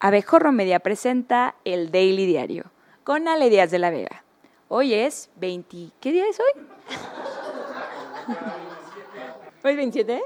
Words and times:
Abejorro 0.00 0.52
Media 0.52 0.78
presenta 0.78 1.56
el 1.64 1.90
Daily 1.90 2.24
Diario 2.24 2.70
con 3.02 3.26
Ale 3.26 3.50
Díaz 3.50 3.72
de 3.72 3.80
la 3.80 3.90
Vega. 3.90 4.22
Hoy 4.68 4.94
es 4.94 5.28
20... 5.36 5.90
¿Qué 6.00 6.12
día 6.12 6.24
es 6.28 6.38
hoy? 6.38 6.62
¿Hoy 9.64 9.70
es 9.72 9.76
27? 9.76 10.22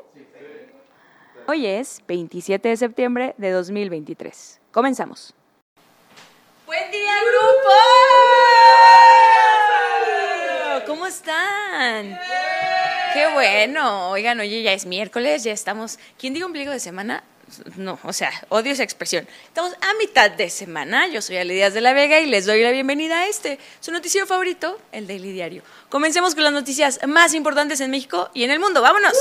Hoy 1.47 1.67
es 1.67 2.03
27 2.07 2.69
de 2.69 2.77
septiembre 2.77 3.35
de 3.39 3.51
2023. 3.51 4.61
Comenzamos. 4.73 5.33
¡Buen 6.67 6.91
día, 6.91 7.15
grupo! 7.23 7.71
¿Cómo 10.87 11.07
están? 11.07 12.19
Qué 13.15 13.27
bueno. 13.33 14.11
Oigan, 14.11 14.39
oye, 14.39 14.63
ya 14.63 14.75
es 14.75 14.85
miércoles, 14.85 15.45
ya 15.45 15.53
estamos. 15.53 15.99
¿Quién 16.19 16.35
diga 16.35 16.45
ombligo 16.45 16.73
de 16.73 16.81
semana? 16.81 17.25
No, 17.77 17.99
o 18.03 18.13
sea, 18.13 18.31
odio 18.49 18.73
esa 18.73 18.83
expresión. 18.83 19.27
Estamos 19.47 19.73
a 19.81 19.95
mitad 19.99 20.31
de 20.31 20.51
semana. 20.51 21.09
Yo 21.09 21.23
soy 21.23 21.37
Ale 21.37 21.55
Díaz 21.55 21.75
de 21.75 21.81
la 21.81 21.93
Vega 21.93 22.21
y 22.21 22.27
les 22.27 22.47
doy 22.47 22.63
la 22.63 22.71
bienvenida 22.71 23.21
a 23.21 23.27
este, 23.27 23.59
su 23.81 23.93
noticiero 23.93 24.27
favorito, 24.27 24.79
el 24.93 25.07
Daily 25.07 25.33
Diario. 25.33 25.63
Comencemos 25.89 26.35
con 26.35 26.45
las 26.45 26.53
noticias 26.53 27.01
más 27.07 27.35
importantes 27.35 27.81
en 27.81 27.91
México 27.91 28.31
y 28.35 28.45
en 28.45 28.51
el 28.51 28.61
mundo. 28.61 28.83
¡Vámonos! 28.83 29.17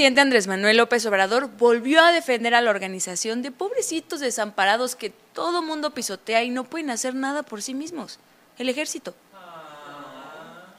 Presidente 0.00 0.22
Andrés 0.22 0.46
Manuel 0.46 0.78
López 0.78 1.04
Obrador 1.04 1.50
volvió 1.58 2.00
a 2.00 2.10
defender 2.10 2.54
a 2.54 2.62
la 2.62 2.70
organización 2.70 3.42
de 3.42 3.50
pobrecitos 3.50 4.20
desamparados 4.20 4.96
que 4.96 5.10
todo 5.10 5.60
mundo 5.60 5.90
pisotea 5.90 6.42
y 6.42 6.48
no 6.48 6.64
pueden 6.64 6.88
hacer 6.88 7.14
nada 7.14 7.42
por 7.42 7.60
sí 7.60 7.74
mismos, 7.74 8.18
el 8.56 8.70
ejército. 8.70 9.14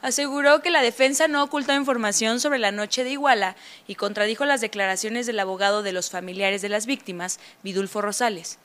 Aseguró 0.02 0.64
que 0.64 0.72
la 0.72 0.82
defensa 0.82 1.28
no 1.28 1.44
ocultó 1.44 1.72
información 1.72 2.40
sobre 2.40 2.58
la 2.58 2.72
noche 2.72 3.04
de 3.04 3.12
Iguala 3.12 3.56
y 3.86 3.94
contradijo 3.94 4.46
las 4.46 4.60
declaraciones 4.60 5.28
del 5.28 5.40
abogado 5.40 5.84
de 5.84 5.94
los 5.94 6.10
familiares 6.10 6.64
de 6.64 6.70
las 6.70 6.88
víctimas, 6.88 7.40
Vidulfo 7.62 8.02
Rosales. 8.02 8.58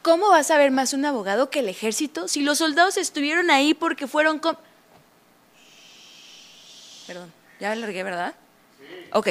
¿Cómo 0.00 0.30
va 0.30 0.38
a 0.38 0.42
saber 0.42 0.70
más 0.70 0.94
un 0.94 1.04
abogado 1.04 1.50
que 1.50 1.58
el 1.58 1.68
ejército 1.68 2.28
si 2.28 2.40
los 2.40 2.56
soldados 2.56 2.96
estuvieron 2.96 3.50
ahí 3.50 3.74
porque 3.74 4.06
fueron 4.06 4.38
con... 4.38 4.56
Perdón, 7.06 7.30
ya 7.60 7.72
alargué, 7.72 8.02
¿verdad? 8.02 8.34
Ok. 9.12 9.28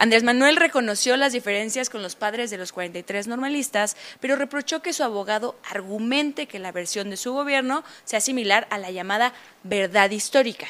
Andrés 0.00 0.22
Manuel 0.22 0.54
reconoció 0.54 1.16
las 1.16 1.32
diferencias 1.32 1.90
con 1.90 2.02
los 2.02 2.14
padres 2.14 2.50
de 2.50 2.56
los 2.56 2.70
43 2.70 3.26
normalistas, 3.26 3.96
pero 4.20 4.36
reprochó 4.36 4.80
que 4.80 4.92
su 4.92 5.02
abogado 5.02 5.56
argumente 5.68 6.46
que 6.46 6.60
la 6.60 6.70
versión 6.70 7.10
de 7.10 7.16
su 7.16 7.32
gobierno 7.32 7.82
sea 8.04 8.20
similar 8.20 8.68
a 8.70 8.78
la 8.78 8.92
llamada 8.92 9.34
verdad 9.64 10.08
histórica. 10.10 10.68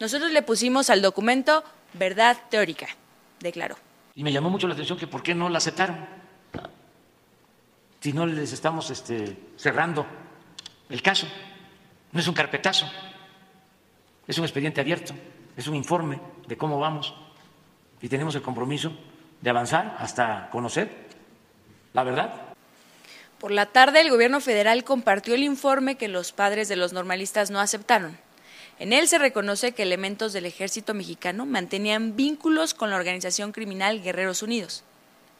Nosotros 0.00 0.32
le 0.32 0.42
pusimos 0.42 0.90
al 0.90 1.00
documento 1.00 1.62
verdad 1.92 2.38
teórica, 2.50 2.88
declaró. 3.38 3.76
Y 4.16 4.24
me 4.24 4.32
llamó 4.32 4.50
mucho 4.50 4.66
la 4.66 4.74
atención 4.74 4.98
que 4.98 5.06
por 5.06 5.22
qué 5.22 5.32
no 5.32 5.48
la 5.48 5.58
aceptaron. 5.58 6.04
Si 8.00 8.12
no 8.12 8.26
les 8.26 8.52
estamos 8.52 8.90
este, 8.90 9.38
cerrando 9.56 10.04
el 10.88 11.02
caso. 11.02 11.28
No 12.10 12.18
es 12.18 12.26
un 12.26 12.34
carpetazo, 12.34 12.90
es 14.26 14.36
un 14.38 14.44
expediente 14.44 14.80
abierto, 14.80 15.14
es 15.56 15.68
un 15.68 15.76
informe 15.76 16.20
de 16.48 16.56
cómo 16.56 16.80
vamos 16.80 17.14
y 18.02 18.08
tenemos 18.08 18.34
el 18.34 18.42
compromiso 18.42 18.92
de 19.40 19.50
avanzar 19.50 19.96
hasta 19.98 20.48
conocer 20.50 20.90
la 21.92 22.04
verdad. 22.04 22.34
Por 23.38 23.50
la 23.50 23.66
tarde, 23.66 24.00
el 24.00 24.10
gobierno 24.10 24.40
federal 24.40 24.84
compartió 24.84 25.34
el 25.34 25.42
informe 25.42 25.96
que 25.96 26.08
los 26.08 26.32
padres 26.32 26.68
de 26.68 26.76
los 26.76 26.92
normalistas 26.92 27.50
no 27.50 27.58
aceptaron. 27.58 28.18
En 28.78 28.92
él 28.92 29.08
se 29.08 29.18
reconoce 29.18 29.72
que 29.72 29.82
elementos 29.82 30.32
del 30.32 30.46
ejército 30.46 30.94
mexicano 30.94 31.46
mantenían 31.46 32.16
vínculos 32.16 32.74
con 32.74 32.90
la 32.90 32.96
organización 32.96 33.52
criminal 33.52 34.02
Guerreros 34.02 34.42
Unidos. 34.42 34.84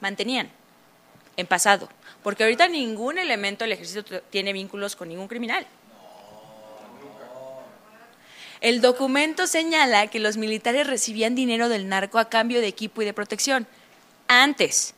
Mantenían. 0.00 0.50
En 1.36 1.46
pasado. 1.46 1.88
Porque 2.22 2.44
ahorita 2.44 2.68
ningún 2.68 3.18
elemento 3.18 3.64
del 3.64 3.72
ejército 3.72 4.20
tiene 4.30 4.52
vínculos 4.52 4.96
con 4.96 5.08
ningún 5.08 5.28
criminal. 5.28 5.66
El 8.60 8.82
documento 8.82 9.46
señala 9.46 10.08
que 10.08 10.20
los 10.20 10.36
militares 10.36 10.86
recibían 10.86 11.34
dinero 11.34 11.70
del 11.70 11.88
narco 11.88 12.18
a 12.18 12.28
cambio 12.28 12.60
de 12.60 12.66
equipo 12.66 13.00
y 13.00 13.06
de 13.06 13.14
protección. 13.14 13.66
Antes, 14.28 14.94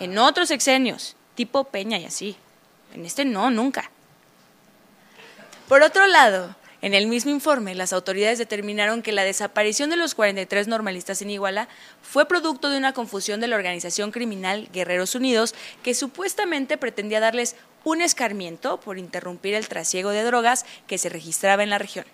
en 0.00 0.16
otros 0.16 0.48
sexenios, 0.48 1.14
tipo 1.34 1.64
Peña 1.64 1.98
y 1.98 2.06
así. 2.06 2.36
En 2.94 3.04
este 3.04 3.26
no, 3.26 3.50
nunca. 3.50 3.90
Por 5.68 5.82
otro 5.82 6.06
lado, 6.06 6.56
en 6.80 6.94
el 6.94 7.08
mismo 7.08 7.30
informe, 7.30 7.74
las 7.74 7.92
autoridades 7.92 8.38
determinaron 8.38 9.02
que 9.02 9.12
la 9.12 9.24
desaparición 9.24 9.90
de 9.90 9.96
los 9.96 10.14
43 10.14 10.66
normalistas 10.66 11.20
en 11.20 11.28
Iguala 11.28 11.68
fue 12.00 12.26
producto 12.26 12.70
de 12.70 12.78
una 12.78 12.94
confusión 12.94 13.38
de 13.40 13.48
la 13.48 13.56
organización 13.56 14.12
criminal 14.12 14.70
Guerreros 14.72 15.14
Unidos, 15.14 15.54
que 15.82 15.94
supuestamente 15.94 16.78
pretendía 16.78 17.20
darles 17.20 17.54
un 17.84 18.00
escarmiento 18.00 18.80
por 18.80 18.96
interrumpir 18.96 19.52
el 19.54 19.68
trasiego 19.68 20.08
de 20.10 20.22
drogas 20.22 20.64
que 20.86 20.96
se 20.96 21.10
registraba 21.10 21.62
en 21.62 21.70
la 21.70 21.78
región. 21.78 22.06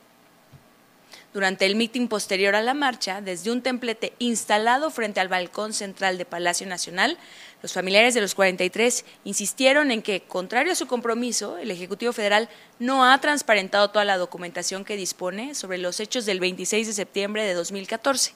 Durante 1.35 1.67
el 1.67 1.75
mitin 1.75 2.07
posterior 2.07 2.55
a 2.55 2.63
la 2.63 2.75
marcha, 2.75 3.21
desde 3.21 3.51
un 3.51 3.61
templete 3.61 4.13
instalado 4.21 4.89
frente 4.93 5.19
al 5.19 5.27
balcón 5.27 5.73
central 5.73 6.17
de 6.17 6.25
Palacio 6.25 6.65
Nacional, 6.65 7.19
los 7.61 7.73
familiares 7.73 8.15
de 8.15 8.21
los 8.21 8.37
43 8.37 9.05
insistieron 9.25 9.91
en 9.91 10.01
que, 10.01 10.21
contrario 10.21 10.71
a 10.71 10.77
su 10.77 10.87
compromiso, 10.87 11.59
el 11.59 11.73
Ejecutivo 11.73 12.13
Federal 12.13 12.49
no 12.79 13.05
ha 13.05 13.21
transparentado 13.21 13.91
toda 13.91 14.05
la 14.05 14.17
documentación 14.17 14.85
que 14.85 14.97
dispone 14.97 15.57
sobre 15.57 15.79
los 15.79 15.99
hechos 15.99 16.25
del 16.25 16.39
26 16.39 16.87
de 16.87 16.93
septiembre 16.93 17.43
de 17.43 17.55
2014, 17.55 18.33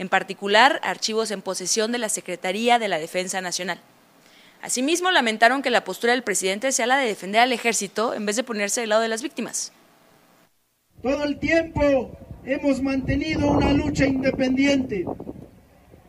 en 0.00 0.08
particular 0.08 0.80
archivos 0.82 1.30
en 1.30 1.42
posesión 1.42 1.92
de 1.92 1.98
la 1.98 2.08
Secretaría 2.08 2.80
de 2.80 2.88
la 2.88 2.98
Defensa 2.98 3.40
Nacional. 3.40 3.78
Asimismo, 4.62 5.12
lamentaron 5.12 5.62
que 5.62 5.70
la 5.70 5.84
postura 5.84 6.12
del 6.12 6.24
presidente 6.24 6.72
sea 6.72 6.88
la 6.88 6.96
de 6.96 7.06
defender 7.06 7.42
al 7.42 7.52
ejército 7.52 8.14
en 8.14 8.26
vez 8.26 8.34
de 8.34 8.42
ponerse 8.42 8.80
del 8.80 8.90
lado 8.90 9.02
de 9.02 9.08
las 9.08 9.22
víctimas. 9.22 9.72
Todo 11.02 11.22
el 11.22 11.38
tiempo 11.38 12.16
hemos 12.44 12.82
mantenido 12.82 13.50
una 13.50 13.72
lucha 13.72 14.06
independiente. 14.06 15.04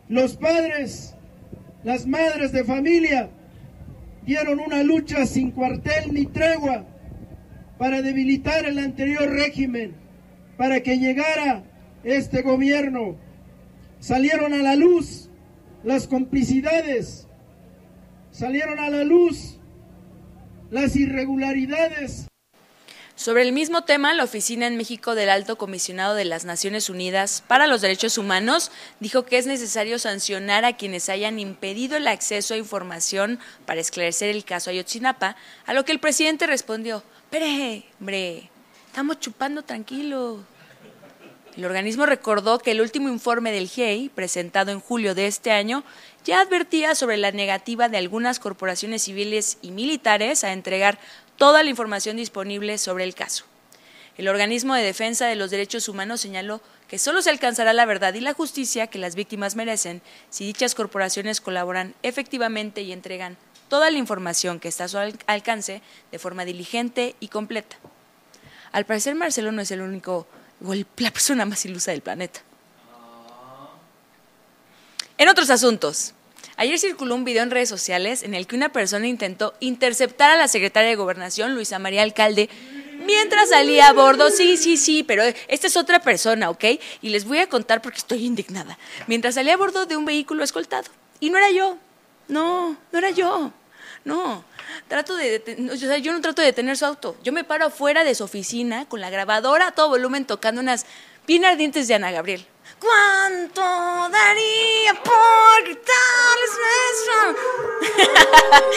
Los 0.08 0.36
padres, 0.36 1.14
las 1.82 2.06
madres 2.06 2.52
de 2.52 2.64
familia 2.64 3.30
dieron 4.26 4.60
una 4.60 4.82
lucha 4.82 5.26
sin 5.26 5.50
cuartel 5.50 6.12
ni 6.12 6.26
tregua 6.26 6.84
para 7.78 8.02
debilitar 8.02 8.66
el 8.66 8.78
anterior 8.78 9.28
régimen, 9.28 9.94
para 10.56 10.82
que 10.82 10.98
llegara 10.98 11.64
este 12.02 12.42
gobierno. 12.42 13.16
Salieron 14.00 14.52
a 14.52 14.62
la 14.62 14.76
luz 14.76 15.30
las 15.82 16.06
complicidades, 16.06 17.28
salieron 18.30 18.78
a 18.78 18.90
la 18.90 19.04
luz 19.04 19.58
las 20.70 20.96
irregularidades 20.96 22.28
sobre 23.16 23.42
el 23.42 23.52
mismo 23.52 23.84
tema, 23.84 24.12
la 24.12 24.24
Oficina 24.24 24.66
en 24.66 24.76
México 24.76 25.14
del 25.14 25.30
Alto 25.30 25.56
Comisionado 25.56 26.16
de 26.16 26.24
las 26.24 26.44
Naciones 26.44 26.90
Unidas 26.90 27.44
para 27.46 27.68
los 27.68 27.80
Derechos 27.80 28.18
Humanos 28.18 28.72
dijo 28.98 29.24
que 29.24 29.38
es 29.38 29.46
necesario 29.46 30.00
sancionar 30.00 30.64
a 30.64 30.76
quienes 30.76 31.08
hayan 31.08 31.38
impedido 31.38 31.96
el 31.96 32.08
acceso 32.08 32.54
a 32.54 32.58
información 32.58 33.38
para 33.66 33.80
esclarecer 33.80 34.30
el 34.30 34.44
caso 34.44 34.70
Ayotzinapa, 34.70 35.36
a 35.64 35.74
lo 35.74 35.84
que 35.84 35.92
el 35.92 36.00
presidente 36.00 36.48
respondió, 36.48 37.04
pero, 37.30 37.46
hombre, 38.00 38.50
estamos 38.88 39.20
chupando 39.20 39.62
tranquilo. 39.62 40.44
El 41.56 41.64
organismo 41.64 42.04
recordó 42.06 42.58
que 42.58 42.72
el 42.72 42.80
último 42.80 43.08
informe 43.08 43.52
del 43.52 43.68
GIEI, 43.68 44.08
presentado 44.08 44.72
en 44.72 44.80
julio 44.80 45.14
de 45.14 45.28
este 45.28 45.52
año, 45.52 45.84
ya 46.24 46.40
advertía 46.40 46.96
sobre 46.96 47.16
la 47.16 47.30
negativa 47.30 47.88
de 47.88 47.96
algunas 47.96 48.40
corporaciones 48.40 49.02
civiles 49.02 49.58
y 49.62 49.70
militares 49.70 50.42
a 50.42 50.52
entregar 50.52 50.98
toda 51.36 51.62
la 51.62 51.70
información 51.70 52.16
disponible 52.16 52.78
sobre 52.78 53.04
el 53.04 53.14
caso. 53.14 53.44
El 54.16 54.28
organismo 54.28 54.74
de 54.74 54.82
defensa 54.82 55.26
de 55.26 55.34
los 55.34 55.50
derechos 55.50 55.88
humanos 55.88 56.20
señaló 56.20 56.60
que 56.88 56.98
solo 56.98 57.22
se 57.22 57.30
alcanzará 57.30 57.72
la 57.72 57.86
verdad 57.86 58.14
y 58.14 58.20
la 58.20 58.34
justicia 58.34 58.86
que 58.86 58.98
las 58.98 59.16
víctimas 59.16 59.56
merecen 59.56 60.02
si 60.30 60.44
dichas 60.44 60.74
corporaciones 60.74 61.40
colaboran 61.40 61.94
efectivamente 62.02 62.82
y 62.82 62.92
entregan 62.92 63.36
toda 63.68 63.90
la 63.90 63.98
información 63.98 64.60
que 64.60 64.68
está 64.68 64.84
a 64.84 64.88
su 64.88 64.98
alcance 65.26 65.82
de 66.12 66.18
forma 66.18 66.44
diligente 66.44 67.16
y 67.18 67.28
completa. 67.28 67.76
Al 68.70 68.86
parecer 68.86 69.14
Marcelo 69.14 69.50
no 69.50 69.62
es 69.62 69.70
el 69.70 69.80
único, 69.80 70.26
o 70.64 70.74
la 70.74 71.10
persona 71.10 71.44
más 71.44 71.64
ilusa 71.64 71.90
del 71.90 72.02
planeta. 72.02 72.40
En 75.16 75.28
otros 75.28 75.50
asuntos, 75.50 76.12
Ayer 76.56 76.78
circuló 76.78 77.16
un 77.16 77.24
video 77.24 77.42
en 77.42 77.50
redes 77.50 77.68
sociales 77.68 78.22
en 78.22 78.34
el 78.34 78.46
que 78.46 78.54
una 78.54 78.70
persona 78.70 79.08
intentó 79.08 79.54
interceptar 79.58 80.30
a 80.30 80.36
la 80.36 80.46
secretaria 80.46 80.88
de 80.88 80.96
Gobernación, 80.96 81.54
Luisa 81.54 81.80
María 81.80 82.02
Alcalde, 82.02 82.48
mientras 83.04 83.48
salía 83.48 83.88
a 83.88 83.92
bordo. 83.92 84.30
Sí, 84.30 84.56
sí, 84.56 84.76
sí, 84.76 85.02
pero 85.02 85.24
esta 85.48 85.66
es 85.66 85.76
otra 85.76 86.00
persona, 86.00 86.50
¿ok? 86.50 86.64
Y 87.02 87.08
les 87.08 87.24
voy 87.24 87.38
a 87.38 87.48
contar 87.48 87.82
porque 87.82 87.98
estoy 87.98 88.24
indignada. 88.24 88.78
Mientras 89.08 89.34
salía 89.34 89.54
a 89.54 89.56
bordo 89.56 89.86
de 89.86 89.96
un 89.96 90.04
vehículo 90.04 90.44
escoltado. 90.44 90.90
Y 91.18 91.30
no 91.30 91.38
era 91.38 91.50
yo. 91.50 91.76
No, 92.28 92.76
no 92.92 92.98
era 92.98 93.10
yo. 93.10 93.52
No, 94.04 94.44
trato 94.86 95.16
de, 95.16 95.70
o 95.72 95.76
sea, 95.76 95.96
yo 95.96 96.12
no 96.12 96.20
trato 96.20 96.42
de 96.42 96.48
detener 96.48 96.76
su 96.76 96.84
auto. 96.84 97.16
Yo 97.24 97.32
me 97.32 97.42
paro 97.42 97.66
afuera 97.66 98.04
de 98.04 98.14
su 98.14 98.22
oficina 98.22 98.86
con 98.86 99.00
la 99.00 99.08
grabadora 99.08 99.68
a 99.68 99.72
todo 99.72 99.88
volumen 99.88 100.26
tocando 100.26 100.60
unas 100.60 100.84
bien 101.26 101.44
ardientes 101.44 101.88
de 101.88 101.94
Ana 101.94 102.10
Gabriel. 102.10 102.46
¿Cuánto 102.80 103.60
daría 103.60 104.94
por 105.02 105.62
gritarles 105.64 106.50
nuestro? 106.64 108.64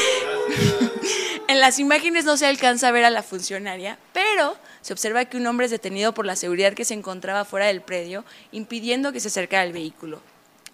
En 1.47 1.61
las 1.61 1.79
imágenes 1.79 2.25
no 2.25 2.35
se 2.35 2.45
alcanza 2.45 2.89
a 2.89 2.91
ver 2.91 3.05
a 3.05 3.09
la 3.09 3.23
funcionaria, 3.23 3.97
pero 4.11 4.57
se 4.81 4.91
observa 4.91 5.23
que 5.23 5.37
un 5.37 5.47
hombre 5.47 5.63
es 5.65 5.71
detenido 5.71 6.13
por 6.13 6.25
la 6.25 6.35
seguridad 6.35 6.73
que 6.73 6.83
se 6.83 6.93
encontraba 6.93 7.45
fuera 7.45 7.67
del 7.67 7.79
predio, 7.81 8.25
impidiendo 8.51 9.13
que 9.13 9.21
se 9.21 9.29
acercara 9.29 9.63
al 9.63 9.71
vehículo. 9.71 10.21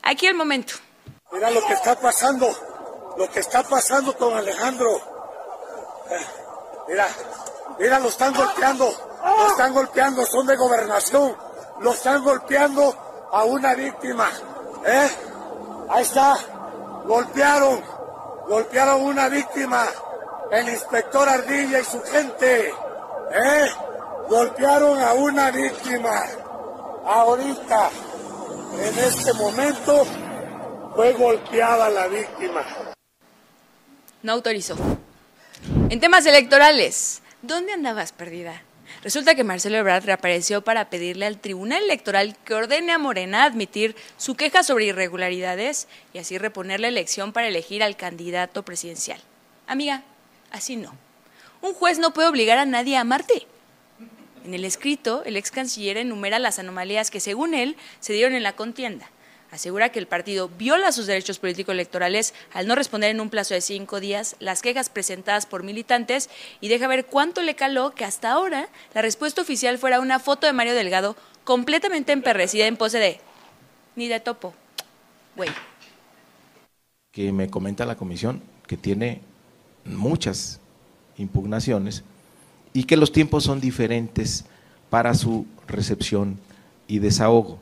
Aquí 0.01 0.25
el 0.25 0.33
momento. 0.33 0.73
Mira 1.31 1.51
lo 1.51 1.63
que 1.67 1.73
está 1.73 1.99
pasando, 1.99 3.13
lo 3.17 3.29
que 3.29 3.39
está 3.39 3.61
pasando 3.61 4.17
con 4.17 4.35
Alejandro. 4.35 4.89
Eh, 6.09 6.25
Mira, 6.87 7.07
mira, 7.79 7.99
lo 7.99 8.09
están 8.09 8.33
golpeando, 8.33 9.19
lo 9.23 9.47
están 9.47 9.73
golpeando, 9.73 10.25
son 10.25 10.47
de 10.47 10.55
gobernación, 10.55 11.35
lo 11.83 11.91
están 11.91 12.23
golpeando 12.23 13.27
a 13.31 13.43
una 13.43 13.75
víctima. 13.75 14.29
¿eh? 14.85 15.09
Ahí 15.89 16.03
está, 16.03 16.37
golpearon, 17.05 17.81
golpearon 18.47 18.93
a 18.93 18.95
una 18.95 19.27
víctima, 19.27 19.85
el 20.49 20.69
inspector 20.69 21.27
Ardilla 21.27 21.81
y 21.81 21.83
su 21.83 22.01
gente. 22.01 22.69
¿eh? 22.69 23.69
Golpearon 24.29 25.01
a 25.01 25.13
una 25.13 25.51
víctima. 25.51 26.23
Ahorita, 27.05 27.89
en 28.79 28.99
este 28.99 29.33
momento, 29.33 30.05
fue 30.95 31.11
golpeada 31.13 31.89
la 31.89 32.07
víctima. 32.07 32.63
No 34.21 34.31
autorizó. 34.31 34.75
En 35.89 35.99
temas 35.99 36.25
electorales, 36.25 37.21
¿dónde 37.41 37.73
andabas 37.73 38.13
perdida? 38.13 38.61
Resulta 39.03 39.35
que 39.35 39.43
Marcelo 39.43 39.75
Ebrard 39.75 40.05
reapareció 40.05 40.63
para 40.63 40.89
pedirle 40.89 41.25
al 41.25 41.37
Tribunal 41.37 41.83
Electoral 41.83 42.37
que 42.45 42.53
ordene 42.53 42.93
a 42.93 42.97
Morena 42.97 43.43
admitir 43.43 43.97
su 44.15 44.35
queja 44.35 44.63
sobre 44.63 44.85
irregularidades 44.85 45.89
y 46.13 46.19
así 46.19 46.37
reponer 46.37 46.79
la 46.79 46.87
elección 46.87 47.33
para 47.33 47.49
elegir 47.49 47.83
al 47.83 47.97
candidato 47.97 48.63
presidencial. 48.63 49.19
Amiga, 49.67 50.03
así 50.51 50.77
no. 50.77 50.95
Un 51.61 51.73
juez 51.73 51.99
no 51.99 52.13
puede 52.13 52.29
obligar 52.29 52.57
a 52.57 52.65
nadie 52.65 52.95
a 52.95 53.01
amarte. 53.01 53.45
En 54.45 54.53
el 54.53 54.63
escrito, 54.63 55.21
el 55.25 55.35
ex 55.35 55.51
canciller 55.51 55.97
enumera 55.97 56.39
las 56.39 56.57
anomalías 56.57 57.11
que, 57.11 57.19
según 57.19 57.53
él, 57.53 57.75
se 57.99 58.13
dieron 58.13 58.35
en 58.35 58.43
la 58.43 58.55
contienda. 58.55 59.09
Asegura 59.53 59.89
que 59.89 59.99
el 59.99 60.07
partido 60.07 60.49
viola 60.49 60.91
sus 60.91 61.05
derechos 61.05 61.37
político-electorales 61.37 62.33
al 62.53 62.65
no 62.65 62.73
responder 62.73 63.11
en 63.11 63.21
un 63.21 63.29
plazo 63.29 63.53
de 63.53 63.61
cinco 63.61 63.99
días 63.99 64.35
las 64.39 64.63
quejas 64.63 64.89
presentadas 64.89 65.45
por 65.45 65.61
militantes 65.61 66.31
y 66.59 66.69
deja 66.69 66.87
ver 66.87 67.05
cuánto 67.05 67.43
le 67.43 67.53
caló 67.53 67.91
que 67.91 68.03
hasta 68.03 68.31
ahora 68.31 68.67
la 68.95 69.03
respuesta 69.03 69.43
oficial 69.43 69.77
fuera 69.77 69.99
una 69.99 70.17
foto 70.17 70.47
de 70.47 70.53
Mario 70.53 70.73
Delgado 70.73 71.15
completamente 71.43 72.13
emperrecida 72.13 72.65
en 72.65 72.77
pose 72.77 72.97
de 72.97 73.19
ni 73.95 74.07
de 74.07 74.19
topo. 74.19 74.55
Güey. 75.35 75.51
que 77.11 77.31
me 77.31 77.47
comenta 77.47 77.85
la 77.85 77.95
comisión 77.95 78.41
que 78.65 78.75
tiene 78.75 79.21
muchas 79.85 80.61
impugnaciones 81.15 82.03
y 82.73 82.85
que 82.85 82.97
los 82.97 83.11
tiempos 83.11 83.43
son 83.43 83.61
diferentes 83.61 84.45
para 84.89 85.13
su 85.13 85.45
recepción 85.67 86.39
y 86.87 86.97
desahogo. 86.97 87.59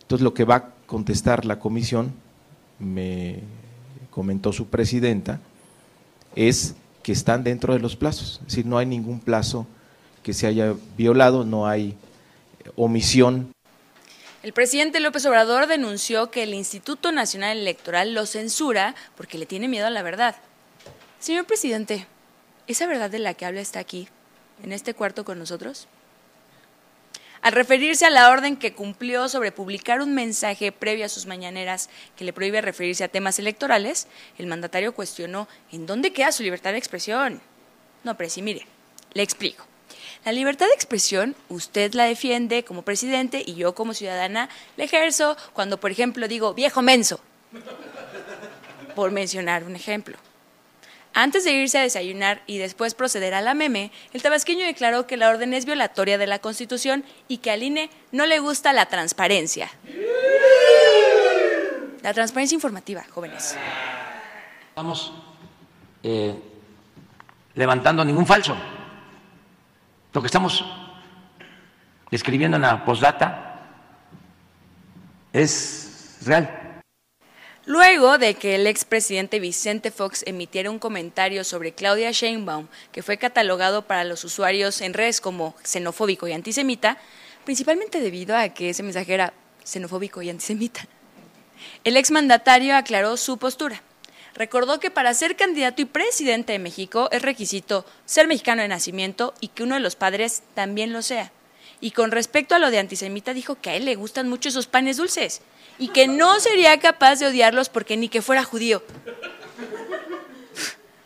Entonces, 0.00 0.24
lo 0.24 0.32
que 0.32 0.44
va 0.44 0.79
contestar 0.90 1.44
la 1.44 1.60
comisión, 1.60 2.12
me 2.80 3.38
comentó 4.10 4.52
su 4.52 4.66
presidenta, 4.66 5.38
es 6.34 6.74
que 7.04 7.12
están 7.12 7.44
dentro 7.44 7.74
de 7.74 7.78
los 7.78 7.94
plazos. 7.94 8.40
Es 8.40 8.48
decir, 8.48 8.66
no 8.66 8.76
hay 8.76 8.86
ningún 8.86 9.20
plazo 9.20 9.68
que 10.24 10.32
se 10.32 10.48
haya 10.48 10.74
violado, 10.96 11.44
no 11.44 11.68
hay 11.68 11.96
omisión 12.74 13.52
El 14.42 14.52
presidente 14.52 14.98
López 14.98 15.24
Obrador 15.26 15.68
denunció 15.68 16.32
que 16.32 16.42
el 16.42 16.54
Instituto 16.54 17.12
Nacional 17.12 17.56
Electoral 17.56 18.12
lo 18.12 18.26
censura 18.26 18.96
porque 19.16 19.38
le 19.38 19.46
tiene 19.46 19.68
miedo 19.68 19.86
a 19.86 19.90
la 19.90 20.02
verdad. 20.02 20.34
Señor 21.20 21.44
presidente, 21.44 22.08
¿esa 22.66 22.88
verdad 22.88 23.10
de 23.10 23.20
la 23.20 23.34
que 23.34 23.46
habla 23.46 23.60
está 23.60 23.78
aquí, 23.78 24.08
en 24.64 24.72
este 24.72 24.94
cuarto 24.94 25.24
con 25.24 25.38
nosotros? 25.38 25.86
Al 27.42 27.52
referirse 27.52 28.04
a 28.04 28.10
la 28.10 28.28
orden 28.28 28.56
que 28.56 28.74
cumplió 28.74 29.28
sobre 29.28 29.50
publicar 29.50 30.02
un 30.02 30.14
mensaje 30.14 30.72
previo 30.72 31.06
a 31.06 31.08
sus 31.08 31.24
mañaneras 31.24 31.88
que 32.16 32.24
le 32.24 32.34
prohíbe 32.34 32.60
referirse 32.60 33.02
a 33.02 33.08
temas 33.08 33.38
electorales, 33.38 34.08
el 34.36 34.46
mandatario 34.46 34.94
cuestionó 34.94 35.48
en 35.72 35.86
dónde 35.86 36.12
queda 36.12 36.32
su 36.32 36.42
libertad 36.42 36.72
de 36.72 36.78
expresión. 36.78 37.40
No, 38.04 38.14
pero 38.16 38.28
sí, 38.28 38.42
mire, 38.42 38.66
le 39.14 39.22
explico. 39.22 39.64
La 40.24 40.32
libertad 40.32 40.66
de 40.66 40.74
expresión 40.74 41.34
usted 41.48 41.94
la 41.94 42.04
defiende 42.04 42.62
como 42.62 42.82
presidente 42.82 43.42
y 43.44 43.54
yo 43.54 43.74
como 43.74 43.94
ciudadana 43.94 44.50
la 44.76 44.84
ejerzo 44.84 45.34
cuando, 45.54 45.80
por 45.80 45.90
ejemplo, 45.90 46.28
digo 46.28 46.52
viejo 46.52 46.82
menso, 46.82 47.20
por 48.94 49.12
mencionar 49.12 49.64
un 49.64 49.76
ejemplo. 49.76 50.18
Antes 51.12 51.44
de 51.44 51.52
irse 51.52 51.78
a 51.78 51.82
desayunar 51.82 52.42
y 52.46 52.58
después 52.58 52.94
proceder 52.94 53.34
a 53.34 53.40
la 53.40 53.54
meme, 53.54 53.90
el 54.12 54.22
tabasqueño 54.22 54.64
declaró 54.64 55.06
que 55.06 55.16
la 55.16 55.28
orden 55.28 55.54
es 55.54 55.64
violatoria 55.66 56.18
de 56.18 56.26
la 56.26 56.38
Constitución 56.38 57.04
y 57.26 57.38
que 57.38 57.50
al 57.50 57.62
INE 57.62 57.90
no 58.12 58.26
le 58.26 58.38
gusta 58.38 58.72
la 58.72 58.86
transparencia. 58.86 59.68
La 62.02 62.14
transparencia 62.14 62.54
informativa, 62.54 63.04
jóvenes. 63.10 63.56
estamos 64.68 65.12
eh, 66.02 66.34
levantando 67.54 68.04
ningún 68.04 68.26
falso. 68.26 68.56
Lo 70.12 70.20
que 70.20 70.26
estamos 70.26 70.64
escribiendo 72.10 72.56
en 72.56 72.62
la 72.62 72.84
postdata 72.84 73.60
es 75.32 76.18
real. 76.24 76.59
Luego 77.70 78.18
de 78.18 78.34
que 78.34 78.56
el 78.56 78.66
expresidente 78.66 79.38
Vicente 79.38 79.92
Fox 79.92 80.24
emitiera 80.26 80.72
un 80.72 80.80
comentario 80.80 81.44
sobre 81.44 81.70
Claudia 81.70 82.10
Sheinbaum, 82.10 82.66
que 82.90 83.04
fue 83.04 83.16
catalogado 83.16 83.82
para 83.82 84.02
los 84.02 84.24
usuarios 84.24 84.80
en 84.80 84.92
redes 84.92 85.20
como 85.20 85.54
xenofóbico 85.62 86.26
y 86.26 86.32
antisemita, 86.32 86.98
principalmente 87.44 88.00
debido 88.00 88.36
a 88.36 88.48
que 88.48 88.70
ese 88.70 88.82
mensaje 88.82 89.14
era 89.14 89.32
xenofóbico 89.62 90.20
y 90.20 90.30
antisemita, 90.30 90.80
el 91.84 91.96
exmandatario 91.96 92.74
aclaró 92.74 93.16
su 93.16 93.38
postura. 93.38 93.84
Recordó 94.34 94.80
que 94.80 94.90
para 94.90 95.14
ser 95.14 95.36
candidato 95.36 95.80
y 95.80 95.84
presidente 95.84 96.52
de 96.52 96.58
México 96.58 97.08
es 97.12 97.22
requisito 97.22 97.86
ser 98.04 98.26
mexicano 98.26 98.62
de 98.62 98.68
nacimiento 98.68 99.32
y 99.38 99.46
que 99.46 99.62
uno 99.62 99.76
de 99.76 99.80
los 99.80 99.94
padres 99.94 100.42
también 100.54 100.92
lo 100.92 101.02
sea. 101.02 101.30
Y 101.80 101.92
con 101.92 102.10
respecto 102.10 102.56
a 102.56 102.58
lo 102.58 102.72
de 102.72 102.80
antisemita 102.80 103.32
dijo 103.32 103.60
que 103.60 103.70
a 103.70 103.76
él 103.76 103.84
le 103.84 103.94
gustan 103.94 104.28
mucho 104.28 104.48
esos 104.48 104.66
panes 104.66 104.96
dulces 104.96 105.40
y 105.80 105.88
que 105.88 106.06
no 106.06 106.38
sería 106.38 106.78
capaz 106.78 107.16
de 107.18 107.26
odiarlos 107.26 107.70
porque 107.70 107.96
ni 107.96 108.08
que 108.08 108.22
fuera 108.22 108.44
judío. 108.44 108.84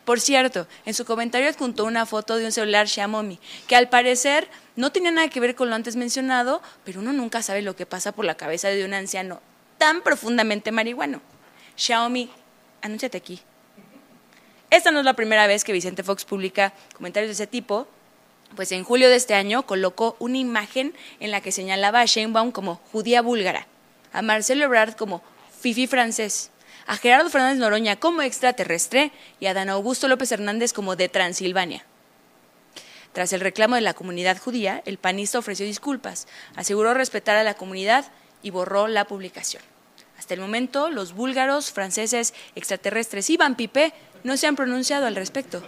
Por 0.04 0.20
cierto, 0.20 0.66
en 0.84 0.92
su 0.92 1.06
comentario 1.06 1.48
adjuntó 1.48 1.84
una 1.84 2.04
foto 2.04 2.36
de 2.36 2.44
un 2.44 2.52
celular 2.52 2.88
Xiaomi, 2.88 3.38
que 3.68 3.76
al 3.76 3.88
parecer 3.88 4.48
no 4.76 4.90
tenía 4.92 5.12
nada 5.12 5.30
que 5.30 5.40
ver 5.40 5.54
con 5.54 5.70
lo 5.70 5.76
antes 5.76 5.96
mencionado, 5.96 6.60
pero 6.84 7.00
uno 7.00 7.12
nunca 7.12 7.40
sabe 7.40 7.62
lo 7.62 7.76
que 7.76 7.86
pasa 7.86 8.12
por 8.12 8.24
la 8.24 8.34
cabeza 8.34 8.68
de 8.68 8.84
un 8.84 8.92
anciano 8.92 9.40
tan 9.78 10.02
profundamente 10.02 10.72
marihuano. 10.72 11.22
Xiaomi, 11.76 12.28
anúnciate 12.82 13.16
aquí. 13.16 13.40
Esta 14.70 14.90
no 14.90 14.98
es 14.98 15.04
la 15.04 15.14
primera 15.14 15.46
vez 15.46 15.62
que 15.62 15.72
Vicente 15.72 16.02
Fox 16.02 16.24
publica 16.24 16.74
comentarios 16.94 17.28
de 17.28 17.34
ese 17.34 17.46
tipo, 17.46 17.86
pues 18.56 18.72
en 18.72 18.82
julio 18.82 19.08
de 19.08 19.16
este 19.16 19.34
año 19.34 19.66
colocó 19.66 20.16
una 20.18 20.38
imagen 20.38 20.94
en 21.20 21.30
la 21.30 21.40
que 21.40 21.52
señalaba 21.52 22.00
a 22.00 22.06
Sheinbaum 22.06 22.50
como 22.50 22.80
judía 22.92 23.22
búlgara, 23.22 23.68
a 24.14 24.22
Marcelo 24.22 24.64
Ebrard 24.64 24.94
como 24.94 25.22
fifi 25.60 25.86
francés, 25.86 26.50
a 26.86 26.96
Gerardo 26.96 27.28
Fernández 27.28 27.58
Noroña 27.58 27.96
como 27.96 28.22
extraterrestre 28.22 29.12
y 29.40 29.46
a 29.46 29.54
Dan 29.54 29.68
Augusto 29.68 30.08
López 30.08 30.32
Hernández 30.32 30.72
como 30.72 30.96
de 30.96 31.10
Transilvania. 31.10 31.84
Tras 33.12 33.32
el 33.32 33.40
reclamo 33.40 33.74
de 33.74 33.80
la 33.80 33.94
comunidad 33.94 34.38
judía, 34.38 34.82
el 34.86 34.98
panista 34.98 35.38
ofreció 35.38 35.66
disculpas, 35.66 36.26
aseguró 36.56 36.94
respetar 36.94 37.36
a 37.36 37.44
la 37.44 37.54
comunidad 37.54 38.06
y 38.42 38.50
borró 38.50 38.88
la 38.88 39.06
publicación. 39.06 39.62
Hasta 40.18 40.34
el 40.34 40.40
momento, 40.40 40.90
los 40.90 41.12
búlgaros, 41.12 41.72
franceses, 41.72 42.34
extraterrestres 42.54 43.30
y 43.30 43.36
Van 43.36 43.56
Pipe 43.56 43.92
no 44.22 44.36
se 44.36 44.46
han 44.46 44.56
pronunciado 44.56 45.06
al 45.06 45.16
respecto. 45.16 45.62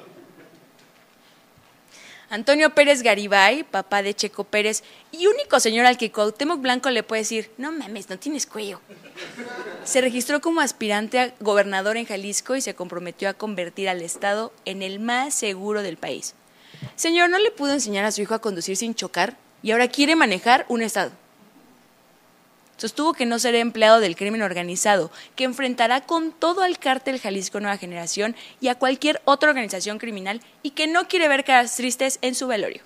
Antonio 2.29 2.71
Pérez 2.71 3.03
Garibay, 3.03 3.63
papá 3.63 4.03
de 4.03 4.15
Checo 4.15 4.43
Pérez 4.45 4.83
y 5.13 5.27
único 5.29 5.61
señor 5.61 5.87
al 5.87 5.97
que 5.97 6.11
Cuauhtémoc 6.11 6.61
Blanco 6.61 6.91
le 6.91 7.05
puede 7.05 7.23
decir, 7.23 7.51
no 7.57 7.71
mames, 7.71 8.11
no 8.11 8.19
tienes 8.19 8.47
cuello. 8.47 8.81
Se 9.85 10.01
registró 10.01 10.41
como 10.41 10.61
aspirante 10.61 11.21
a 11.21 11.35
gobernador 11.39 11.97
en 11.97 12.07
Jalisco 12.07 12.57
y 12.57 12.61
se 12.61 12.75
comprometió 12.75 13.29
a 13.29 13.35
convertir 13.35 13.89
al 13.89 14.03
Estado 14.03 14.53
en 14.65 14.83
el 14.83 14.99
más 14.99 15.35
seguro 15.35 15.83
del 15.83 15.97
país. 15.97 16.35
Señor, 16.97 17.31
¿no 17.31 17.39
le 17.39 17.53
pudo 17.53 17.73
enseñar 17.73 18.05
a 18.05 18.13
su 18.13 18.23
hijo 18.23 18.35
a 18.35 18.41
conducir 18.41 18.77
sin 18.77 18.95
chocar 18.95 19.37
y 19.63 19.71
ahora 19.71 19.89
quiere 19.89 20.17
manejar 20.17 20.67
un 20.69 20.83
Estado? 20.83 21.13
Sostuvo 22.77 23.15
que 23.15 23.25
no 23.25 23.39
será 23.39 23.59
empleado 23.59 24.01
del 24.01 24.17
crimen 24.17 24.43
organizado, 24.43 25.11
que 25.35 25.45
enfrentará 25.45 26.03
con 26.03 26.33
todo 26.33 26.63
al 26.63 26.79
cártel 26.79 27.19
Jalisco 27.19 27.59
Nueva 27.61 27.79
Generación 27.79 28.37
y 28.61 28.69
a 28.69 28.75
cualquier 28.75 29.23
otra 29.25 29.49
organización 29.49 29.99
criminal 29.99 30.43
y 30.63 30.71
que 30.71 30.87
no 30.87 31.09
quiere 31.09 31.29
ver 31.29 31.45
caras 31.45 31.75
tristes 31.77 32.19
en 32.21 32.35
su 32.35 32.47
velorio. 32.47 32.83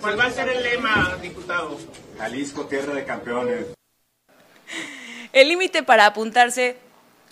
¿Cuál 0.00 0.18
va 0.18 0.26
a 0.26 0.30
ser 0.30 0.48
el 0.48 0.62
lema, 0.62 1.16
diputado? 1.22 1.78
Jalisco, 2.18 2.66
tierra 2.66 2.92
de 2.92 3.04
campeones. 3.04 3.66
El 5.32 5.48
límite 5.48 5.82
para 5.82 6.06
apuntarse 6.06 6.76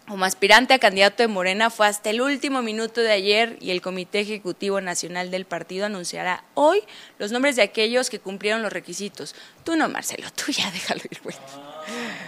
como 0.06 0.24
aspirante 0.24 0.74
a 0.74 0.78
candidato 0.78 1.22
de 1.22 1.28
Morena 1.28 1.70
fue 1.70 1.86
hasta 1.86 2.10
el 2.10 2.20
último 2.20 2.62
minuto 2.62 3.00
de 3.00 3.12
ayer 3.12 3.56
y 3.60 3.70
el 3.70 3.80
Comité 3.80 4.20
Ejecutivo 4.20 4.80
Nacional 4.80 5.30
del 5.30 5.44
partido 5.44 5.86
anunciará 5.86 6.44
hoy 6.54 6.80
los 7.18 7.32
nombres 7.32 7.56
de 7.56 7.62
aquellos 7.62 8.10
que 8.10 8.18
cumplieron 8.18 8.62
los 8.62 8.72
requisitos. 8.72 9.34
Tú 9.64 9.76
no, 9.76 9.88
Marcelo, 9.88 10.28
tú 10.32 10.50
ya 10.52 10.70
déjalo 10.72 11.02
ir, 11.10 11.20
güey. 11.22 11.36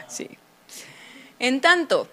Sí. 0.08 0.28
En 1.38 1.60
tanto, 1.60 2.08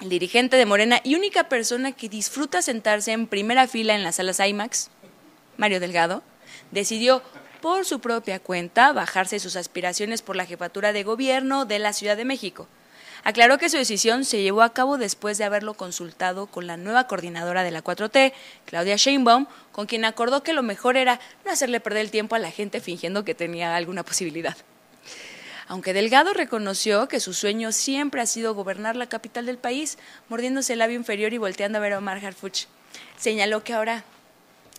el 0.00 0.08
dirigente 0.08 0.56
de 0.56 0.66
Morena 0.66 1.00
y 1.02 1.14
única 1.14 1.48
persona 1.48 1.92
que 1.92 2.08
disfruta 2.08 2.60
sentarse 2.60 3.12
en 3.12 3.26
primera 3.26 3.66
fila 3.66 3.94
en 3.94 4.02
las 4.02 4.16
salas 4.16 4.40
IMAX, 4.40 4.90
Mario 5.56 5.80
Delgado, 5.80 6.22
decidió 6.70 7.22
por 7.60 7.84
su 7.86 8.00
propia 8.00 8.40
cuenta 8.40 8.92
bajarse 8.92 9.38
sus 9.38 9.56
aspiraciones 9.56 10.20
por 10.20 10.36
la 10.36 10.44
jefatura 10.44 10.92
de 10.92 11.04
gobierno 11.04 11.64
de 11.64 11.78
la 11.78 11.92
Ciudad 11.92 12.16
de 12.16 12.24
México. 12.24 12.66
Aclaró 13.24 13.56
que 13.58 13.68
su 13.68 13.76
decisión 13.76 14.24
se 14.24 14.42
llevó 14.42 14.62
a 14.62 14.72
cabo 14.72 14.98
después 14.98 15.38
de 15.38 15.44
haberlo 15.44 15.74
consultado 15.74 16.46
con 16.48 16.66
la 16.66 16.76
nueva 16.76 17.06
coordinadora 17.06 17.62
de 17.62 17.70
la 17.70 17.84
4T, 17.84 18.32
Claudia 18.64 18.96
Sheinbaum, 18.96 19.46
con 19.70 19.86
quien 19.86 20.04
acordó 20.04 20.42
que 20.42 20.52
lo 20.52 20.64
mejor 20.64 20.96
era 20.96 21.20
no 21.44 21.52
hacerle 21.52 21.78
perder 21.78 22.02
el 22.02 22.10
tiempo 22.10 22.34
a 22.34 22.40
la 22.40 22.50
gente 22.50 22.80
fingiendo 22.80 23.24
que 23.24 23.36
tenía 23.36 23.76
alguna 23.76 24.02
posibilidad. 24.02 24.56
Aunque 25.68 25.92
Delgado 25.92 26.32
reconoció 26.32 27.06
que 27.06 27.20
su 27.20 27.32
sueño 27.32 27.70
siempre 27.70 28.20
ha 28.20 28.26
sido 28.26 28.54
gobernar 28.54 28.96
la 28.96 29.08
capital 29.08 29.46
del 29.46 29.56
país, 29.56 29.98
mordiéndose 30.28 30.72
el 30.72 30.80
labio 30.80 30.96
inferior 30.96 31.32
y 31.32 31.38
volteando 31.38 31.78
a 31.78 31.80
ver 31.80 31.92
a 31.92 31.98
Omar 31.98 32.24
Harfuch, 32.24 32.66
señaló 33.16 33.62
que 33.62 33.72
ahora 33.72 34.04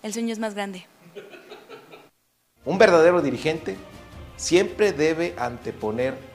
el 0.03 0.12
sueño 0.12 0.33
es 0.33 0.39
más 0.39 0.53
grande. 0.53 0.85
Un 2.65 2.77
verdadero 2.77 3.21
dirigente 3.21 3.77
siempre 4.35 4.91
debe 4.91 5.33
anteponer 5.38 6.32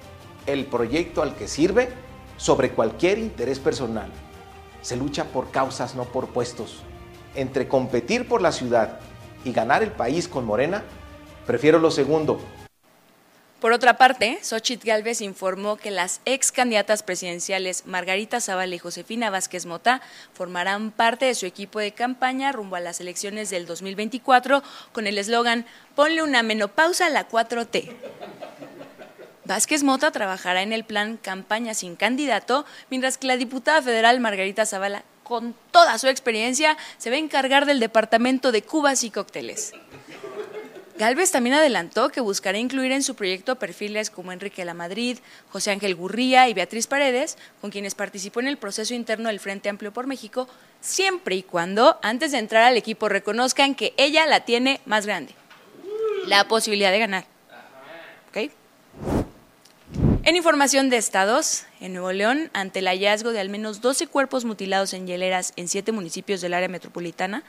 el 0.48 0.64
proyecto 0.64 1.22
al 1.22 1.36
que 1.36 1.46
sirve 1.46 1.90
sobre 2.38 2.70
cualquier 2.70 3.18
interés 3.18 3.58
personal. 3.58 4.10
Se 4.80 4.96
lucha 4.96 5.24
por 5.24 5.50
causas, 5.50 5.94
no 5.94 6.04
por 6.04 6.28
puestos. 6.28 6.82
Entre 7.34 7.68
competir 7.68 8.26
por 8.26 8.40
la 8.40 8.50
ciudad 8.50 9.00
y 9.44 9.52
ganar 9.52 9.82
el 9.82 9.92
país 9.92 10.26
con 10.26 10.46
Morena, 10.46 10.82
prefiero 11.46 11.78
lo 11.78 11.90
segundo. 11.90 12.40
Por 13.60 13.72
otra 13.72 13.98
parte, 13.98 14.38
Xochitl 14.40 14.86
Gálvez 14.86 15.20
informó 15.20 15.76
que 15.76 15.90
las 15.90 16.20
ex 16.24 16.52
candidatas 16.52 17.02
presidenciales 17.02 17.86
Margarita 17.86 18.40
Zavala 18.40 18.72
y 18.72 18.78
Josefina 18.78 19.30
Vázquez 19.30 19.66
Mota 19.66 20.00
formarán 20.32 20.92
parte 20.92 21.26
de 21.26 21.34
su 21.34 21.44
equipo 21.44 21.80
de 21.80 21.90
campaña 21.90 22.52
rumbo 22.52 22.76
a 22.76 22.80
las 22.80 23.00
elecciones 23.00 23.50
del 23.50 23.66
2024 23.66 24.62
con 24.92 25.08
el 25.08 25.18
eslogan 25.18 25.66
Ponle 25.96 26.22
una 26.22 26.44
menopausa 26.44 27.06
a 27.06 27.10
la 27.10 27.28
4T. 27.28 27.90
Vázquez 29.48 29.82
Mota 29.82 30.10
trabajará 30.10 30.60
en 30.60 30.74
el 30.74 30.84
plan 30.84 31.16
Campaña 31.16 31.72
sin 31.72 31.96
candidato, 31.96 32.66
mientras 32.90 33.16
que 33.16 33.26
la 33.26 33.38
diputada 33.38 33.80
federal 33.80 34.20
Margarita 34.20 34.66
Zavala, 34.66 35.04
con 35.22 35.54
toda 35.70 35.96
su 35.96 36.06
experiencia, 36.06 36.76
se 36.98 37.08
va 37.08 37.16
a 37.16 37.18
encargar 37.18 37.64
del 37.64 37.80
departamento 37.80 38.52
de 38.52 38.60
cubas 38.60 39.04
y 39.04 39.10
cócteles. 39.10 39.72
Galvez 40.98 41.30
también 41.30 41.54
adelantó 41.54 42.10
que 42.10 42.20
buscará 42.20 42.58
incluir 42.58 42.92
en 42.92 43.02
su 43.02 43.14
proyecto 43.14 43.56
perfiles 43.56 44.10
como 44.10 44.32
Enrique 44.32 44.66
Lamadrid, 44.66 45.16
José 45.48 45.70
Ángel 45.70 45.94
Gurría 45.94 46.46
y 46.50 46.52
Beatriz 46.52 46.86
Paredes, 46.86 47.38
con 47.62 47.70
quienes 47.70 47.94
participó 47.94 48.40
en 48.40 48.48
el 48.48 48.58
proceso 48.58 48.92
interno 48.92 49.28
del 49.28 49.40
Frente 49.40 49.70
Amplio 49.70 49.94
por 49.94 50.06
México, 50.06 50.46
siempre 50.82 51.36
y 51.36 51.42
cuando, 51.42 51.98
antes 52.02 52.32
de 52.32 52.38
entrar 52.38 52.64
al 52.64 52.76
equipo, 52.76 53.08
reconozcan 53.08 53.74
que 53.74 53.94
ella 53.96 54.26
la 54.26 54.44
tiene 54.44 54.82
más 54.84 55.06
grande. 55.06 55.34
La 56.26 56.46
posibilidad 56.48 56.92
de 56.92 56.98
ganar. 56.98 57.24
¿Ok? 58.28 58.50
En 60.28 60.36
información 60.36 60.90
de 60.90 60.98
estados, 60.98 61.64
en 61.80 61.94
Nuevo 61.94 62.12
León, 62.12 62.50
ante 62.52 62.80
el 62.80 62.86
hallazgo 62.86 63.32
de 63.32 63.40
al 63.40 63.48
menos 63.48 63.80
12 63.80 64.08
cuerpos 64.08 64.44
mutilados 64.44 64.92
en 64.92 65.06
hieleras 65.06 65.54
en 65.56 65.68
siete 65.68 65.90
municipios 65.90 66.42
del 66.42 66.52
área 66.52 66.68
metropolitana, 66.68 67.44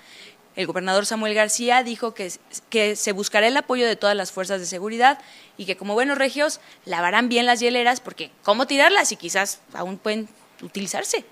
el 0.55 0.65
gobernador 0.65 1.05
Samuel 1.05 1.33
García 1.33 1.83
dijo 1.83 2.13
que, 2.13 2.31
que, 2.69 2.95
se 2.95 3.11
buscará 3.11 3.47
el 3.47 3.57
apoyo 3.57 3.85
de 3.85 3.97
todas 3.97 4.15
las 4.15 4.31
fuerzas 4.31 4.61
de 4.61 4.65
seguridad 4.65 5.19
y 5.57 5.65
que 5.65 5.75
como 5.75 5.93
buenos 5.93 6.17
regios 6.17 6.61
lavarán 6.85 7.27
bien 7.27 7.45
las 7.45 7.59
hieleras 7.59 7.99
porque 7.99 8.31
cómo 8.43 8.65
tirarlas 8.65 9.11
y 9.11 9.17
quizás 9.17 9.59
aún 9.73 9.97
pueden 9.97 10.29
utilizarse. 10.61 11.25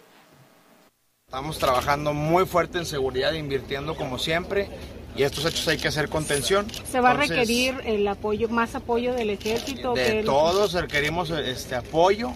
Estamos 1.30 1.60
trabajando 1.60 2.14
muy 2.14 2.46
fuerte 2.46 2.78
en 2.78 2.86
seguridad, 2.86 3.32
invirtiendo 3.32 3.96
como 3.96 4.20
siempre 4.20 4.68
y 5.18 5.24
estos 5.24 5.46
hechos 5.46 5.68
hay 5.68 5.78
que 5.78 5.88
hacer 5.88 6.10
contención. 6.10 6.68
¿Se 6.90 7.00
va 7.00 7.12
a 7.12 7.14
requerir 7.16 7.82
el 7.86 8.08
apoyo, 8.08 8.50
más 8.50 8.76
apoyo 8.76 9.14
del 9.14 9.32
ejército? 9.32 9.94
De 9.94 10.24
todos 10.24 10.74
requerimos 10.74 11.32
este 11.32 11.76
apoyo. 11.76 12.34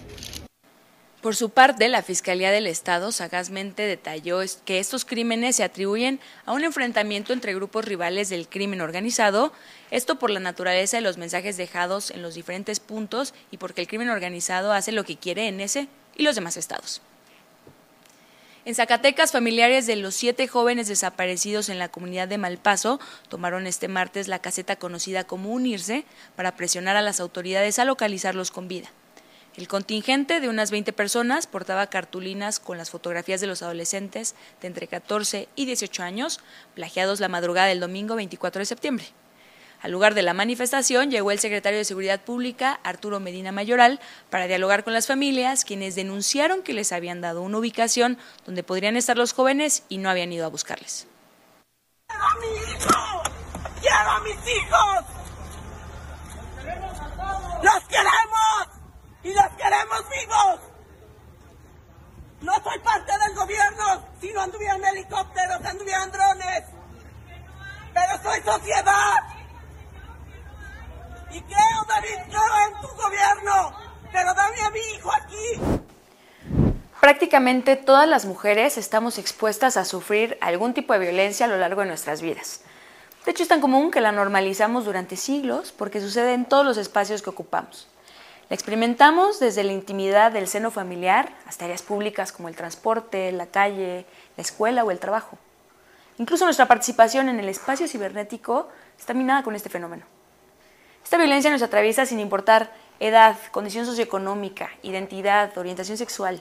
Por 1.22 1.36
su 1.36 1.50
parte, 1.50 1.88
la 1.88 2.02
Fiscalía 2.02 2.50
del 2.50 2.66
Estado 2.66 3.12
sagazmente 3.12 3.84
detalló 3.84 4.40
que 4.64 4.80
estos 4.80 5.04
crímenes 5.04 5.54
se 5.54 5.62
atribuyen 5.62 6.18
a 6.46 6.52
un 6.52 6.64
enfrentamiento 6.64 7.32
entre 7.32 7.54
grupos 7.54 7.84
rivales 7.84 8.28
del 8.28 8.48
crimen 8.48 8.80
organizado, 8.80 9.52
esto 9.92 10.18
por 10.18 10.30
la 10.30 10.40
naturaleza 10.40 10.96
de 10.96 11.02
los 11.02 11.18
mensajes 11.18 11.56
dejados 11.56 12.10
en 12.10 12.22
los 12.22 12.34
diferentes 12.34 12.80
puntos 12.80 13.34
y 13.52 13.58
porque 13.58 13.82
el 13.82 13.86
crimen 13.86 14.10
organizado 14.10 14.72
hace 14.72 14.90
lo 14.90 15.04
que 15.04 15.16
quiere 15.16 15.46
en 15.46 15.60
ese 15.60 15.86
y 16.16 16.24
los 16.24 16.34
demás 16.34 16.56
estados. 16.56 17.02
En 18.64 18.76
Zacatecas, 18.76 19.32
familiares 19.32 19.88
de 19.88 19.96
los 19.96 20.14
siete 20.14 20.46
jóvenes 20.46 20.86
desaparecidos 20.86 21.68
en 21.68 21.80
la 21.80 21.88
comunidad 21.88 22.28
de 22.28 22.38
Malpaso 22.38 23.00
tomaron 23.28 23.66
este 23.66 23.88
martes 23.88 24.28
la 24.28 24.38
caseta 24.38 24.76
conocida 24.76 25.24
como 25.24 25.50
Unirse 25.50 26.04
para 26.36 26.54
presionar 26.54 26.94
a 26.94 27.02
las 27.02 27.18
autoridades 27.18 27.80
a 27.80 27.84
localizarlos 27.84 28.52
con 28.52 28.68
vida. 28.68 28.88
El 29.56 29.66
contingente 29.66 30.38
de 30.38 30.48
unas 30.48 30.70
20 30.70 30.92
personas 30.92 31.48
portaba 31.48 31.88
cartulinas 31.88 32.60
con 32.60 32.78
las 32.78 32.90
fotografías 32.90 33.40
de 33.40 33.48
los 33.48 33.62
adolescentes 33.62 34.36
de 34.60 34.68
entre 34.68 34.86
14 34.86 35.48
y 35.56 35.66
18 35.66 36.04
años, 36.04 36.38
plagiados 36.76 37.18
la 37.18 37.28
madrugada 37.28 37.66
del 37.66 37.80
domingo 37.80 38.14
24 38.14 38.60
de 38.60 38.66
septiembre. 38.66 39.06
Al 39.82 39.90
lugar 39.90 40.14
de 40.14 40.22
la 40.22 40.32
manifestación 40.32 41.10
llegó 41.10 41.32
el 41.32 41.40
secretario 41.40 41.78
de 41.78 41.84
Seguridad 41.84 42.20
Pública, 42.20 42.78
Arturo 42.84 43.18
Medina 43.18 43.50
Mayoral, 43.50 43.98
para 44.30 44.46
dialogar 44.46 44.84
con 44.84 44.92
las 44.92 45.08
familias, 45.08 45.64
quienes 45.64 45.96
denunciaron 45.96 46.62
que 46.62 46.72
les 46.72 46.92
habían 46.92 47.20
dado 47.20 47.42
una 47.42 47.58
ubicación 47.58 48.16
donde 48.46 48.62
podrían 48.62 48.96
estar 48.96 49.16
los 49.16 49.32
jóvenes 49.32 49.82
y 49.88 49.98
no 49.98 50.08
habían 50.08 50.32
ido 50.32 50.46
a 50.46 50.50
buscarles. 50.50 51.08
¡Quiero 52.06 52.24
a 52.24 52.34
mi 52.36 52.46
hijo! 52.46 53.22
¡Quiero 53.80 54.10
a 54.10 54.20
mis 54.20 54.36
hijos! 54.36 55.04
¡Los 57.64 57.84
queremos! 57.84 58.68
¡Y 59.24 59.34
los 59.34 59.48
queremos 59.56 60.04
vivos! 60.10 60.60
No 62.40 62.54
soy 62.54 62.78
parte 62.78 63.12
del 63.18 63.34
gobierno, 63.34 64.06
si 64.20 64.32
no 64.32 64.42
anduvieran 64.42 64.84
helicópteros, 64.84 65.64
anduvieran 65.64 66.12
drones. 66.12 66.64
Pero 67.92 68.22
soy 68.22 68.40
sociedad 68.42 69.41
y 71.32 71.40
creo, 71.40 71.84
David, 71.88 72.18
en 72.18 72.80
tu 72.80 72.88
gobierno, 72.88 73.72
pero 74.12 74.34
dame 74.34 74.56
mi 74.72 74.96
hijo 74.96 75.10
aquí. 75.12 75.82
Prácticamente 77.00 77.76
todas 77.76 78.08
las 78.08 78.26
mujeres 78.26 78.78
estamos 78.78 79.18
expuestas 79.18 79.76
a 79.76 79.84
sufrir 79.84 80.38
algún 80.40 80.74
tipo 80.74 80.92
de 80.92 81.00
violencia 81.00 81.46
a 81.46 81.48
lo 81.48 81.56
largo 81.56 81.80
de 81.80 81.88
nuestras 81.88 82.22
vidas. 82.22 82.60
De 83.24 83.30
hecho, 83.30 83.42
es 83.42 83.48
tan 83.48 83.60
común 83.60 83.90
que 83.90 84.00
la 84.00 84.12
normalizamos 84.12 84.84
durante 84.84 85.16
siglos 85.16 85.72
porque 85.72 86.00
sucede 86.00 86.34
en 86.34 86.44
todos 86.44 86.64
los 86.64 86.76
espacios 86.76 87.22
que 87.22 87.30
ocupamos. 87.30 87.88
La 88.48 88.54
experimentamos 88.54 89.40
desde 89.40 89.64
la 89.64 89.72
intimidad 89.72 90.32
del 90.32 90.46
seno 90.46 90.70
familiar 90.70 91.32
hasta 91.46 91.64
áreas 91.64 91.82
públicas 91.82 92.32
como 92.32 92.48
el 92.48 92.56
transporte, 92.56 93.32
la 93.32 93.46
calle, 93.46 94.04
la 94.36 94.42
escuela 94.42 94.84
o 94.84 94.90
el 94.90 94.98
trabajo. 94.98 95.38
Incluso 96.18 96.44
nuestra 96.44 96.68
participación 96.68 97.28
en 97.28 97.40
el 97.40 97.48
espacio 97.48 97.88
cibernético 97.88 98.68
está 98.98 99.14
minada 99.14 99.42
con 99.42 99.54
este 99.54 99.70
fenómeno. 99.70 100.04
Esta 101.12 101.20
violencia 101.22 101.50
nos 101.50 101.60
atraviesa 101.60 102.06
sin 102.06 102.20
importar 102.20 102.72
edad, 102.98 103.36
condición 103.50 103.84
socioeconómica, 103.84 104.70
identidad, 104.82 105.58
orientación 105.58 105.98
sexual. 105.98 106.40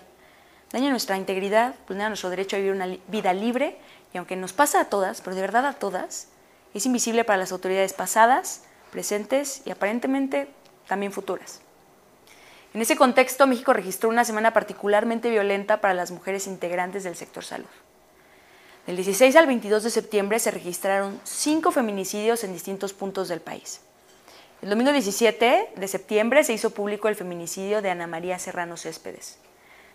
Daña 0.72 0.90
nuestra 0.90 1.18
integridad, 1.18 1.76
vulnera 1.90 2.08
nuestro 2.08 2.30
derecho 2.30 2.56
a 2.56 2.60
vivir 2.60 2.72
una 2.72 2.88
vida 3.10 3.34
libre 3.34 3.78
y 4.14 4.18
aunque 4.18 4.38
nos 4.38 4.54
pasa 4.54 4.80
a 4.80 4.86
todas, 4.86 5.20
pero 5.20 5.36
de 5.36 5.42
verdad 5.42 5.66
a 5.66 5.74
todas, 5.74 6.30
es 6.74 6.86
invisible 6.86 7.26
para 7.26 7.38
las 7.38 7.52
autoridades 7.52 7.92
pasadas, 7.92 8.64
presentes 8.92 9.62
y 9.66 9.72
aparentemente 9.72 10.48
también 10.88 11.12
futuras. 11.12 11.60
En 12.74 12.82
ese 12.82 12.96
contexto, 12.96 13.48
México 13.48 13.74
registró 13.74 14.08
una 14.08 14.24
semana 14.24 14.54
particularmente 14.54 15.30
violenta 15.30 15.82
para 15.82 15.94
las 15.94 16.12
mujeres 16.12 16.48
integrantes 16.48 17.04
del 17.04 17.18
sector 17.18 17.44
salud. 17.44 17.68
Del 18.88 18.96
16 18.96 19.36
al 19.36 19.48
22 19.48 19.84
de 19.84 19.90
septiembre 19.90 20.40
se 20.40 20.50
registraron 20.50 21.20
cinco 21.26 21.72
feminicidios 21.74 22.46
en 22.46 22.54
distintos 22.54 22.94
puntos 22.94 23.28
del 23.28 23.42
país. 23.42 23.82
El 24.62 24.70
domingo 24.70 24.92
17 24.92 25.70
de 25.76 25.88
septiembre 25.88 26.44
se 26.44 26.54
hizo 26.54 26.70
público 26.70 27.08
el 27.08 27.16
feminicidio 27.16 27.82
de 27.82 27.90
Ana 27.90 28.06
María 28.06 28.38
Serrano 28.38 28.78
Céspedes. 28.78 29.40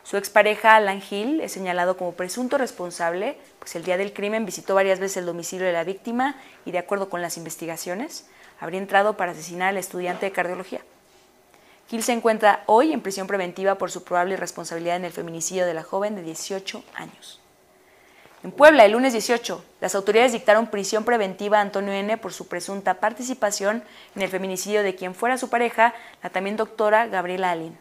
Su 0.03 0.17
expareja 0.17 0.75
Alan 0.75 1.01
Hill 1.09 1.41
es 1.41 1.53
señalado 1.53 1.97
como 1.97 2.15
presunto 2.15 2.59
responsable, 2.59 3.39
pues 3.61 3.77
el 3.77 3.85
día 3.85 3.97
del 3.97 4.13
crimen 4.13 4.45
visitó 4.45 4.75
varias 4.75 4.99
veces 4.99 5.19
el 5.19 5.27
domicilio 5.27 5.67
de 5.67 5.73
la 5.73 5.85
víctima 5.85 6.35
y 6.65 6.73
de 6.73 6.79
acuerdo 6.79 7.09
con 7.09 7.23
las 7.23 7.37
investigaciones, 7.37 8.27
habría 8.59 8.81
entrado 8.81 9.17
para 9.17 9.33
asesinar 9.33 9.69
al 9.69 9.77
estudiante 9.77 10.27
de 10.27 10.33
cardiología. 10.33 10.81
Hill 11.89 12.03
se 12.03 12.15
encuentra 12.15 12.65
hoy 12.67 12.93
en 12.93 13.03
prisión 13.03 13.29
preventiva 13.29 13.77
por 13.77 13.93
su 13.93 14.03
probable 14.03 14.37
responsabilidad 14.37 14.97
en 14.97 15.05
el 15.05 15.13
feminicidio 15.13 15.65
de 15.65 15.75
la 15.75 15.85
joven 15.85 16.17
de 16.17 16.23
18 16.23 16.83
años. 16.97 17.41
En 18.47 18.53
Puebla, 18.53 18.85
el 18.85 18.93
lunes 18.93 19.13
18, 19.13 19.65
las 19.81 19.97
autoridades 19.97 20.31
dictaron 20.31 20.69
prisión 20.69 21.03
preventiva 21.03 21.59
a 21.59 21.63
Antonio 21.63 21.93
N. 21.93 22.17
por 22.17 22.33
su 22.33 22.47
presunta 22.47 23.01
participación 23.01 23.83
en 24.15 24.23
el 24.23 24.29
feminicidio 24.29 24.85
de 24.85 24.95
quien 24.95 25.17
fuera 25.17 25.37
su 25.37 25.51
pareja, 25.51 25.95
la 26.23 26.31
también 26.31 26.57
doctora 26.57 27.09
Gabriela 27.09 27.51
Alin. 27.51 27.77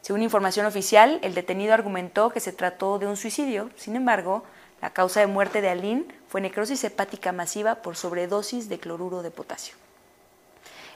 Según 0.00 0.22
información 0.22 0.64
oficial, 0.64 1.18
el 1.20 1.34
detenido 1.34 1.74
argumentó 1.74 2.30
que 2.30 2.40
se 2.40 2.54
trató 2.54 2.98
de 2.98 3.06
un 3.06 3.18
suicidio. 3.18 3.68
Sin 3.76 3.94
embargo, 3.94 4.42
la 4.80 4.88
causa 4.88 5.20
de 5.20 5.26
muerte 5.26 5.60
de 5.60 5.68
Alin 5.68 6.10
fue 6.28 6.40
necrosis 6.40 6.82
hepática 6.82 7.32
masiva 7.32 7.82
por 7.82 7.94
sobredosis 7.94 8.70
de 8.70 8.78
cloruro 8.78 9.20
de 9.20 9.32
potasio. 9.32 9.74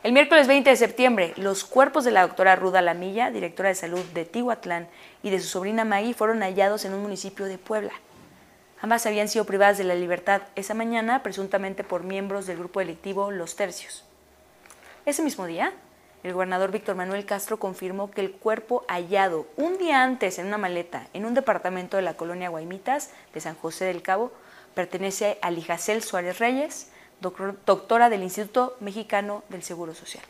El 0.02 0.14
miércoles 0.14 0.46
20 0.46 0.70
de 0.70 0.76
septiembre, 0.76 1.34
los 1.36 1.64
cuerpos 1.64 2.04
de 2.04 2.12
la 2.12 2.22
doctora 2.22 2.56
Ruda 2.56 2.80
Lamilla, 2.80 3.30
directora 3.30 3.68
de 3.68 3.74
salud 3.74 4.02
de 4.14 4.24
Tihuatlán, 4.24 4.88
y 5.22 5.28
de 5.28 5.40
su 5.40 5.48
sobrina 5.48 5.84
Maggie 5.84 6.14
fueron 6.14 6.40
hallados 6.40 6.86
en 6.86 6.94
un 6.94 7.02
municipio 7.02 7.44
de 7.44 7.58
Puebla. 7.58 7.92
Ambas 8.80 9.06
habían 9.06 9.28
sido 9.28 9.44
privadas 9.44 9.76
de 9.76 9.84
la 9.84 9.96
libertad 9.96 10.42
esa 10.54 10.72
mañana, 10.72 11.22
presuntamente 11.22 11.82
por 11.82 12.04
miembros 12.04 12.46
del 12.46 12.58
grupo 12.58 12.78
delictivo 12.78 13.32
Los 13.32 13.56
Tercios. 13.56 14.04
Ese 15.04 15.22
mismo 15.22 15.46
día, 15.46 15.72
el 16.22 16.32
gobernador 16.32 16.70
Víctor 16.70 16.94
Manuel 16.94 17.24
Castro 17.24 17.58
confirmó 17.58 18.10
que 18.10 18.20
el 18.20 18.32
cuerpo 18.32 18.84
hallado 18.88 19.46
un 19.56 19.78
día 19.78 20.02
antes 20.02 20.38
en 20.38 20.46
una 20.46 20.58
maleta 20.58 21.08
en 21.12 21.24
un 21.24 21.34
departamento 21.34 21.96
de 21.96 22.02
la 22.02 22.14
colonia 22.14 22.50
Guaimitas 22.50 23.10
de 23.34 23.40
San 23.40 23.56
José 23.56 23.86
del 23.86 24.02
Cabo 24.02 24.32
pertenece 24.74 25.38
a 25.42 25.50
Lijacel 25.50 26.02
Suárez 26.02 26.38
Reyes, 26.38 26.90
doctora 27.20 28.10
del 28.10 28.22
Instituto 28.22 28.76
Mexicano 28.78 29.42
del 29.48 29.64
Seguro 29.64 29.94
Social. 29.94 30.22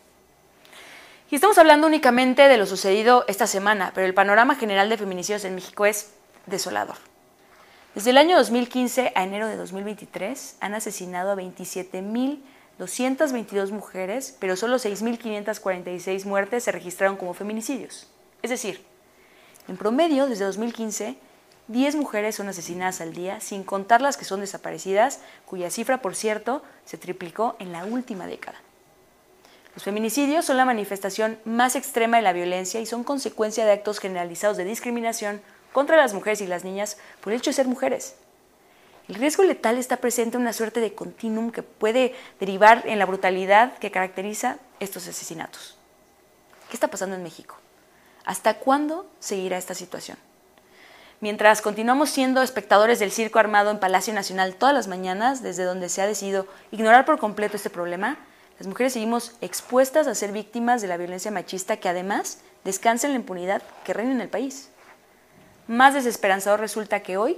Y 1.31 1.35
estamos 1.35 1.59
hablando 1.59 1.87
únicamente 1.87 2.49
de 2.49 2.57
lo 2.57 2.65
sucedido 2.65 3.27
esta 3.29 3.47
semana, 3.47 3.93
pero 3.95 4.07
el 4.07 4.15
panorama 4.15 4.55
general 4.55 4.89
de 4.89 4.97
feminicidios 4.97 5.45
en 5.45 5.55
México 5.55 5.85
es 5.85 6.15
desolador. 6.47 7.08
Desde 7.95 8.11
el 8.11 8.19
año 8.19 8.37
2015 8.37 9.13
a 9.15 9.25
enero 9.25 9.49
de 9.49 9.57
2023 9.57 10.57
han 10.61 10.75
asesinado 10.75 11.33
a 11.33 11.37
27.222 11.37 13.71
mujeres, 13.71 14.37
pero 14.39 14.57
solo 14.57 14.77
6.546 14.77 16.27
muertes 16.27 16.65
se 16.65 16.73
registraron 16.73 17.17
como 17.17 17.33
feminicidios. 17.33 18.07
Es 18.43 18.51
decir, 18.51 18.85
en 19.69 19.79
promedio, 19.79 20.29
desde 20.29 20.45
2015, 20.45 21.17
10 21.69 21.97
mujeres 21.97 22.37
son 22.37 22.49
asesinadas 22.49 23.01
al 23.01 23.15
día, 23.15 23.41
sin 23.41 23.65
contar 23.65 24.01
las 24.01 24.17
que 24.17 24.25
son 24.25 24.41
desaparecidas, 24.41 25.21
cuya 25.45 25.71
cifra, 25.71 26.01
por 26.01 26.15
cierto, 26.15 26.63
se 26.85 26.99
triplicó 26.99 27.57
en 27.59 27.73
la 27.73 27.85
última 27.85 28.27
década. 28.27 28.59
Los 29.75 29.85
feminicidios 29.85 30.45
son 30.45 30.57
la 30.57 30.65
manifestación 30.65 31.39
más 31.45 31.77
extrema 31.77 32.17
de 32.17 32.23
la 32.23 32.33
violencia 32.33 32.81
y 32.81 32.87
son 32.87 33.05
consecuencia 33.05 33.65
de 33.65 33.73
actos 33.73 33.99
generalizados 33.99 34.57
de 34.57 34.65
discriminación, 34.65 35.41
contra 35.79 35.97
las 35.97 36.13
mujeres 36.13 36.41
y 36.41 36.49
las 36.49 36.65
niñas 36.65 36.97
por 37.21 37.33
el 37.33 37.39
hecho 37.39 37.51
de 37.51 37.55
ser 37.55 37.69
mujeres. 37.69 38.17
El 39.07 39.15
riesgo 39.15 39.45
letal 39.45 39.79
está 39.79 39.99
presente 39.99 40.37
en 40.37 40.43
una 40.43 40.53
suerte 40.53 40.81
de 40.81 40.93
continuum 40.93 41.53
que 41.53 41.63
puede 41.63 42.17
derivar 42.41 42.83
en 42.87 42.99
la 42.99 43.07
brutalidad 43.07 43.79
que 43.79 43.93
caracteriza 43.93 44.59
estos 44.81 45.07
asesinatos. 45.07 45.77
¿Qué 46.69 46.75
está 46.75 46.89
pasando 46.89 47.15
en 47.15 47.23
México? 47.23 47.57
¿Hasta 48.25 48.55
cuándo 48.55 49.07
seguirá 49.21 49.57
esta 49.57 49.75
situación? 49.75 50.19
Mientras 51.21 51.63
continuamos 51.63 52.11
siendo 52.11 52.43
espectadores 52.43 52.99
del 52.99 53.13
circo 53.13 53.39
armado 53.39 53.71
en 53.71 53.79
Palacio 53.79 54.13
Nacional 54.13 54.57
todas 54.57 54.75
las 54.75 54.89
mañanas, 54.89 55.45
desde 55.45 55.63
donde 55.63 55.91
se 55.91 56.03
ha 56.03 56.09
decidido 56.09 56.49
ignorar 56.73 57.05
por 57.05 57.21
completo 57.21 57.55
este 57.55 57.71
problema, 57.71 58.19
las 58.59 58.67
mujeres 58.67 58.95
seguimos 58.95 59.35
expuestas 59.41 60.09
a 60.09 60.17
ser 60.17 60.33
víctimas 60.33 60.83
de 60.83 60.89
la 60.89 60.97
violencia 60.97 61.31
machista 61.31 61.77
que 61.77 61.89
además 61.89 62.41
descansa 62.65 63.07
en 63.07 63.13
la 63.13 63.21
impunidad 63.21 63.63
que 63.85 63.95
reina 63.95 64.11
en 64.11 64.21
el 64.21 64.29
país. 64.29 64.71
Más 65.69 65.93
desesperanzador 65.93 66.61
resulta 66.61 67.01
que 67.01 67.19
hoy 67.19 67.37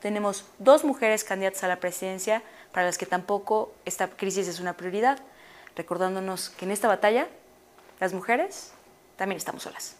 tenemos 0.00 0.44
dos 0.58 0.84
mujeres 0.84 1.24
candidatas 1.24 1.64
a 1.64 1.68
la 1.68 1.80
presidencia 1.80 2.42
para 2.72 2.84
las 2.84 2.98
que 2.98 3.06
tampoco 3.06 3.72
esta 3.86 4.08
crisis 4.08 4.46
es 4.48 4.60
una 4.60 4.76
prioridad, 4.76 5.18
recordándonos 5.76 6.50
que 6.50 6.66
en 6.66 6.72
esta 6.72 6.88
batalla 6.88 7.26
las 7.98 8.12
mujeres 8.12 8.72
también 9.16 9.38
estamos 9.38 9.62
solas. 9.62 9.96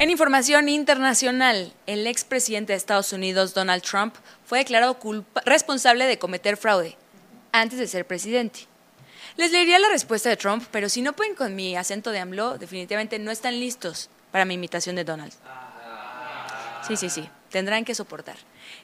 En 0.00 0.10
información 0.10 0.68
internacional, 0.68 1.72
el 1.86 2.08
expresidente 2.08 2.72
de 2.72 2.78
Estados 2.78 3.12
Unidos, 3.12 3.54
Donald 3.54 3.84
Trump, 3.84 4.16
fue 4.44 4.58
declarado 4.58 4.98
responsable 5.44 6.06
de 6.06 6.18
cometer 6.18 6.56
fraude 6.56 6.96
antes 7.52 7.78
de 7.78 7.86
ser 7.86 8.08
presidente. 8.08 8.66
Les 9.36 9.52
leería 9.52 9.78
la 9.78 9.88
respuesta 9.88 10.28
de 10.28 10.36
Trump, 10.36 10.64
pero 10.72 10.88
si 10.88 11.00
no 11.00 11.12
pueden 11.12 11.36
con 11.36 11.54
mi 11.54 11.76
acento 11.76 12.10
de 12.10 12.18
AMLO, 12.18 12.58
definitivamente 12.58 13.20
no 13.20 13.30
están 13.30 13.60
listos 13.60 14.10
para 14.32 14.44
mi 14.44 14.54
imitación 14.54 14.96
de 14.96 15.04
Donald. 15.04 15.32
Sí, 16.92 17.08
sí, 17.08 17.22
sí, 17.22 17.28
tendrán 17.50 17.86
que 17.86 17.94
soportar. 17.94 18.36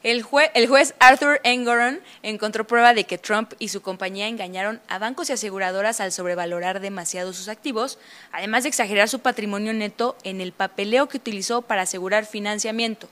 El, 0.03 0.23
juez 0.23 0.94
Arthur 0.99 1.42
Engoron 1.44 2.01
encontró 2.23 2.66
prueba 2.66 2.94
de 2.94 3.05
que 3.05 3.18
Trump 3.18 3.53
y 3.59 3.68
su 3.68 3.83
compañía 3.83 4.29
engañaron 4.29 4.81
a 4.88 4.99
bancos 4.99 5.29
y 5.29 5.35
aseguradoras 5.35 6.01
al 6.01 6.11
sobrevalorar 6.11 6.81
demasiado 6.81 7.35
sus 7.35 7.49
activos, 7.49 7.99
además 8.33 8.62
de 8.62 8.71
exagerar 8.71 9.11
su 9.11 9.18
patrimonio 9.18 9.75
neto 9.75 10.16
en 10.25 10.40
el 10.40 10.53
papeleo 10.53 11.07
que 11.07 11.18
utilizó 11.18 11.61
para 11.61 11.83
asegurar 11.83 12.25
financiamiento. 12.25 13.11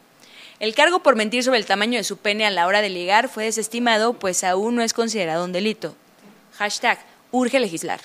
El 0.61 0.75
cargo 0.75 1.01
por 1.03 1.15
mentir 1.15 1.45
sobre 1.45 1.59
el 1.59 1.67
tamaño 1.67 1.99
de 1.99 2.05
su 2.05 2.17
pene 2.17 2.47
a 2.47 2.51
la 2.51 2.67
hora 2.67 2.81
de 2.81 2.89
ligar 2.89 3.29
fue 3.29 3.45
desestimado, 3.45 4.15
pues 4.15 4.45
aún 4.45 4.77
no 4.77 4.83
es 4.83 4.95
considerado 4.95 5.45
un 5.45 5.53
delito. 5.53 5.95
Hashtag, 6.55 6.99
urge 7.33 7.61
legislar. 7.61 8.01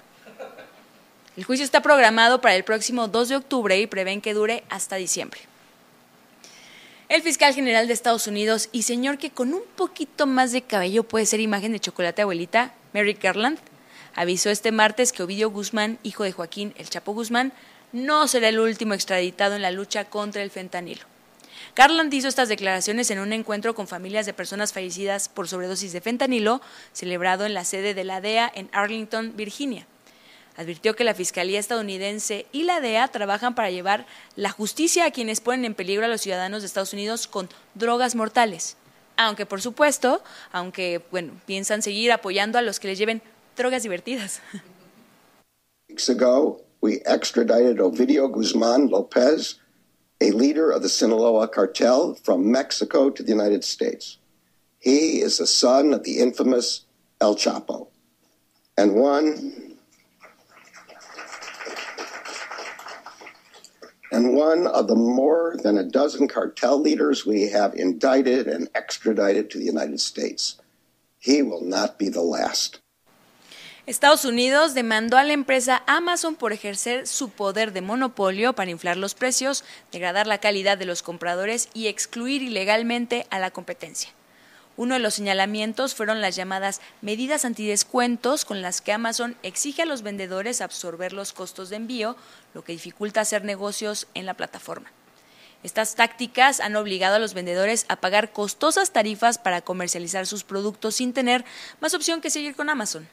El 1.37 1.45
juicio 1.45 1.63
está 1.63 1.81
programado 1.81 2.41
para 2.41 2.55
el 2.55 2.65
próximo 2.65 3.07
2 3.07 3.29
de 3.29 3.35
octubre 3.37 3.79
y 3.79 3.87
prevén 3.87 4.19
que 4.19 4.33
dure 4.33 4.65
hasta 4.69 4.97
diciembre. 4.97 5.50
El 7.11 7.21
fiscal 7.23 7.53
general 7.53 7.87
de 7.87 7.93
Estados 7.93 8.27
Unidos 8.27 8.69
y 8.71 8.83
señor 8.83 9.17
que 9.17 9.31
con 9.31 9.53
un 9.53 9.63
poquito 9.75 10.27
más 10.27 10.53
de 10.53 10.61
cabello 10.61 11.03
puede 11.03 11.25
ser 11.25 11.41
imagen 11.41 11.73
de 11.73 11.81
chocolate 11.81 12.21
abuelita, 12.21 12.73
Merrick 12.93 13.21
Garland, 13.21 13.59
avisó 14.15 14.49
este 14.49 14.71
martes 14.71 15.11
que 15.11 15.21
Ovidio 15.21 15.51
Guzmán, 15.51 15.99
hijo 16.03 16.23
de 16.23 16.31
Joaquín 16.31 16.73
El 16.77 16.89
Chapo 16.89 17.11
Guzmán, 17.11 17.51
no 17.91 18.29
será 18.29 18.47
el 18.47 18.61
último 18.61 18.93
extraditado 18.93 19.57
en 19.57 19.61
la 19.61 19.71
lucha 19.71 20.05
contra 20.05 20.41
el 20.41 20.51
fentanilo. 20.51 21.01
Garland 21.75 22.13
hizo 22.13 22.29
estas 22.29 22.47
declaraciones 22.47 23.11
en 23.11 23.19
un 23.19 23.33
encuentro 23.33 23.75
con 23.75 23.89
familias 23.89 24.25
de 24.25 24.33
personas 24.33 24.71
fallecidas 24.71 25.27
por 25.27 25.49
sobredosis 25.49 25.91
de 25.91 25.99
fentanilo, 25.99 26.61
celebrado 26.93 27.45
en 27.45 27.53
la 27.53 27.65
sede 27.65 27.93
de 27.93 28.05
la 28.05 28.21
DEA 28.21 28.49
en 28.55 28.69
Arlington, 28.71 29.35
Virginia. 29.35 29.85
Advirtió 30.57 30.95
que 30.95 31.03
la 31.03 31.13
Fiscalía 31.13 31.59
estadounidense 31.59 32.45
y 32.51 32.63
la 32.63 32.81
DEA 32.81 33.07
trabajan 33.07 33.55
para 33.55 33.71
llevar 33.71 34.05
la 34.35 34.49
justicia 34.49 35.05
a 35.05 35.11
quienes 35.11 35.39
ponen 35.39 35.65
en 35.65 35.75
peligro 35.75 36.05
a 36.05 36.09
los 36.09 36.21
ciudadanos 36.21 36.61
de 36.61 36.67
Estados 36.67 36.93
Unidos 36.93 37.27
con 37.27 37.49
drogas 37.73 38.15
mortales. 38.15 38.75
Aunque, 39.17 39.45
por 39.45 39.61
supuesto, 39.61 40.23
aunque, 40.51 41.01
bueno, 41.11 41.33
piensan 41.45 41.81
seguir 41.81 42.11
apoyando 42.11 42.57
a 42.57 42.61
los 42.61 42.79
que 42.79 42.89
les 42.89 42.97
lleven 42.97 43.21
drogas 43.55 43.83
divertidas. 43.83 44.41
Weeks 45.89 46.09
ago, 46.09 46.61
we 46.81 47.01
extradited 47.05 47.79
Ovidio 47.79 48.29
Guzman 48.29 48.89
Lopez, 48.89 49.59
a 50.21 50.31
leader 50.31 50.71
of 50.71 50.81
the 50.81 50.89
Sinaloa 50.89 51.49
cartel, 51.49 52.15
from 52.23 52.49
Mexico 52.49 53.09
to 53.09 53.23
the 53.23 53.31
United 53.31 53.63
States. 53.63 54.17
He 54.79 55.21
is 55.21 55.37
the 55.37 55.47
son 55.47 55.93
of 55.93 56.03
the 56.03 56.19
infamous 56.19 56.85
El 57.19 57.35
Chapo, 57.35 57.87
and 58.77 58.95
one 58.95 59.60
and 64.21 64.37
one 64.37 64.67
of 64.67 64.87
the 64.87 64.95
more 64.95 65.55
than 65.63 65.77
a 65.77 65.83
dozen 65.83 66.27
cartel 66.27 66.79
leaders 66.79 67.25
we 67.25 67.49
have 67.49 67.73
indicted 67.75 68.47
and 68.47 68.69
extradited 68.75 69.49
to 69.49 69.57
the 69.57 69.65
United 69.65 69.99
States. 69.99 70.57
He 71.17 71.41
will 71.41 71.63
not 71.63 71.97
be 71.97 72.09
the 72.09 72.21
last. 72.21 72.79
Estados 73.87 74.25
Unidos 74.25 74.75
demandó 74.75 75.17
a 75.17 75.23
la 75.23 75.33
empresa 75.33 75.81
Amazon 75.87 76.35
por 76.35 76.53
ejercer 76.53 77.07
su 77.07 77.29
poder 77.29 77.73
de 77.73 77.81
monopolio 77.81 78.53
para 78.53 78.69
inflar 78.69 78.95
los 78.95 79.15
precios, 79.15 79.63
degradar 79.91 80.27
la 80.27 80.37
calidad 80.37 80.77
de 80.77 80.85
los 80.85 81.01
compradores 81.01 81.69
y 81.73 81.87
excluir 81.87 82.43
ilegalmente 82.43 83.25
a 83.31 83.39
la 83.39 83.49
competencia. 83.49 84.11
Uno 84.81 84.95
de 84.95 84.99
los 84.99 85.13
señalamientos 85.13 85.93
fueron 85.93 86.21
las 86.21 86.35
llamadas 86.35 86.81
medidas 87.03 87.45
antidescuentos 87.45 88.45
con 88.45 88.63
las 88.63 88.81
que 88.81 88.91
Amazon 88.91 89.37
exige 89.43 89.83
a 89.83 89.85
los 89.85 90.01
vendedores 90.01 90.59
absorber 90.59 91.13
los 91.13 91.33
costos 91.33 91.69
de 91.69 91.75
envío, 91.75 92.15
lo 92.55 92.63
que 92.63 92.71
dificulta 92.71 93.21
hacer 93.21 93.43
negocios 93.43 94.07
en 94.15 94.25
la 94.25 94.33
plataforma. 94.33 94.91
Estas 95.61 95.93
tácticas 95.93 96.59
han 96.59 96.75
obligado 96.75 97.17
a 97.17 97.19
los 97.19 97.35
vendedores 97.35 97.85
a 97.89 97.97
pagar 97.97 98.33
costosas 98.33 98.91
tarifas 98.91 99.37
para 99.37 99.61
comercializar 99.61 100.25
sus 100.25 100.43
productos 100.43 100.95
sin 100.95 101.13
tener 101.13 101.45
más 101.79 101.93
opción 101.93 102.19
que 102.19 102.31
seguir 102.31 102.55
con 102.55 102.67
Amazon. 102.67 103.07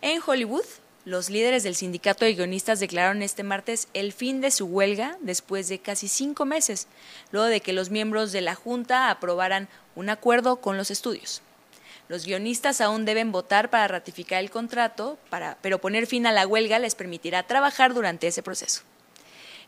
En 0.00 0.22
Hollywood, 0.26 0.64
los 1.06 1.30
líderes 1.30 1.62
del 1.62 1.76
sindicato 1.76 2.24
de 2.24 2.34
guionistas 2.34 2.80
declararon 2.80 3.22
este 3.22 3.44
martes 3.44 3.86
el 3.94 4.12
fin 4.12 4.40
de 4.40 4.50
su 4.50 4.66
huelga 4.66 5.16
después 5.20 5.68
de 5.68 5.78
casi 5.78 6.08
cinco 6.08 6.44
meses, 6.44 6.88
luego 7.30 7.46
de 7.46 7.60
que 7.60 7.72
los 7.72 7.90
miembros 7.90 8.32
de 8.32 8.40
la 8.40 8.56
Junta 8.56 9.08
aprobaran 9.08 9.68
un 9.94 10.10
acuerdo 10.10 10.56
con 10.56 10.76
los 10.76 10.90
estudios. 10.90 11.42
Los 12.08 12.26
guionistas 12.26 12.80
aún 12.80 13.04
deben 13.04 13.30
votar 13.30 13.70
para 13.70 13.86
ratificar 13.86 14.40
el 14.40 14.50
contrato, 14.50 15.16
pero 15.62 15.80
poner 15.80 16.08
fin 16.08 16.26
a 16.26 16.32
la 16.32 16.44
huelga 16.44 16.80
les 16.80 16.96
permitirá 16.96 17.44
trabajar 17.44 17.94
durante 17.94 18.26
ese 18.26 18.42
proceso. 18.42 18.82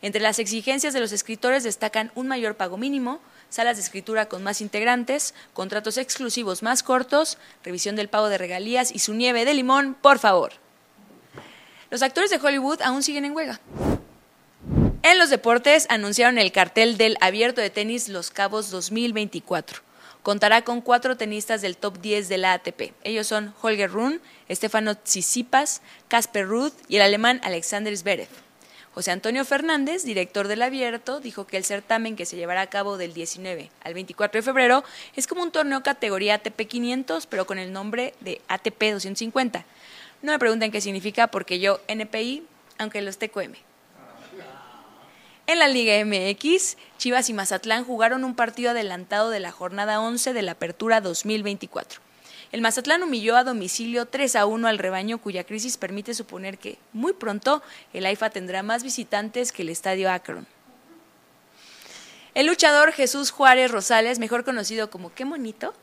Entre 0.01 0.21
las 0.21 0.39
exigencias 0.39 0.93
de 0.93 0.99
los 0.99 1.13
escritores 1.13 1.63
destacan 1.63 2.11
un 2.15 2.27
mayor 2.27 2.55
pago 2.55 2.75
mínimo, 2.75 3.21
salas 3.47 3.77
de 3.77 3.83
escritura 3.83 4.27
con 4.27 4.43
más 4.43 4.59
integrantes, 4.59 5.33
contratos 5.53 5.97
exclusivos 5.97 6.63
más 6.63 6.83
cortos, 6.83 7.37
revisión 7.63 7.95
del 7.95 8.09
pago 8.09 8.27
de 8.27 8.37
regalías 8.37 8.93
y 8.93 8.99
su 8.99 9.13
nieve 9.13 9.45
de 9.45 9.53
limón, 9.53 9.93
por 9.93 10.19
favor. 10.19 10.51
Los 11.89 12.03
actores 12.03 12.29
de 12.29 12.37
Hollywood 12.37 12.81
aún 12.83 13.01
siguen 13.01 13.25
en 13.25 13.35
huelga. 13.35 13.59
En 15.01 15.17
los 15.17 15.31
deportes 15.31 15.87
anunciaron 15.89 16.37
el 16.37 16.51
cartel 16.51 16.97
del 16.97 17.17
Abierto 17.19 17.61
de 17.61 17.71
Tenis 17.71 18.09
Los 18.09 18.29
Cabos 18.29 18.69
2024. 18.69 19.81
Contará 20.21 20.61
con 20.61 20.81
cuatro 20.81 21.17
tenistas 21.17 21.61
del 21.61 21.77
top 21.77 21.99
10 21.99 22.29
de 22.29 22.37
la 22.37 22.53
ATP. 22.53 22.93
Ellos 23.03 23.25
son 23.25 23.55
Holger 23.61 23.89
Rune, 23.89 24.19
Stefano 24.51 24.95
Tsitsipas, 24.95 25.81
Casper 26.09 26.45
Ruth 26.45 26.73
y 26.87 26.97
el 26.97 27.01
alemán 27.01 27.41
Alexander 27.43 27.95
Zverev. 27.97 28.29
José 28.93 29.11
Antonio 29.11 29.45
Fernández, 29.45 30.03
director 30.03 30.47
del 30.47 30.61
Abierto, 30.61 31.19
dijo 31.19 31.47
que 31.47 31.57
el 31.57 31.63
certamen 31.63 32.15
que 32.15 32.25
se 32.25 32.35
llevará 32.35 32.61
a 32.61 32.67
cabo 32.67 32.97
del 32.97 33.13
19 33.13 33.71
al 33.83 33.93
24 33.93 34.39
de 34.39 34.43
febrero 34.43 34.83
es 35.15 35.25
como 35.25 35.41
un 35.41 35.51
torneo 35.51 35.81
categoría 35.81 36.35
ATP 36.35 36.67
500, 36.67 37.25
pero 37.25 37.47
con 37.47 37.57
el 37.57 37.71
nombre 37.71 38.13
de 38.19 38.41
ATP 38.47 38.91
250. 38.91 39.65
No 40.21 40.31
me 40.31 40.39
pregunten 40.39 40.71
qué 40.71 40.81
significa 40.81 41.27
porque 41.27 41.59
yo 41.59 41.79
NPI, 41.87 42.43
aunque 42.77 43.01
los 43.01 43.17
TQM. 43.17 43.53
En 45.47 45.57
la 45.59 45.67
Liga 45.67 45.93
MX, 46.05 46.77
Chivas 46.97 47.29
y 47.29 47.33
Mazatlán 47.33 47.83
jugaron 47.83 48.23
un 48.23 48.35
partido 48.35 48.71
adelantado 48.71 49.31
de 49.31 49.39
la 49.39 49.51
jornada 49.51 49.99
11 49.99 50.33
de 50.33 50.41
la 50.43 50.51
Apertura 50.51 51.01
2024. 51.01 52.01
El 52.51 52.61
Mazatlán 52.61 53.01
humilló 53.01 53.35
a 53.35 53.43
domicilio 53.43 54.05
3 54.05 54.35
a 54.35 54.45
1 54.45 54.67
al 54.67 54.77
rebaño 54.77 55.19
cuya 55.19 55.43
crisis 55.43 55.77
permite 55.77 56.13
suponer 56.13 56.57
que 56.57 56.77
muy 56.93 57.13
pronto 57.13 57.63
el 57.93 58.05
AIFA 58.05 58.29
tendrá 58.29 58.61
más 58.61 58.83
visitantes 58.83 59.51
que 59.51 59.61
el 59.61 59.69
Estadio 59.69 60.11
Akron. 60.11 60.45
El 62.35 62.45
luchador 62.45 62.91
Jesús 62.91 63.31
Juárez 63.31 63.71
Rosales, 63.71 64.19
mejor 64.19 64.43
conocido 64.43 64.89
como 64.89 65.13
Qué 65.13 65.25
Monito, 65.25 65.73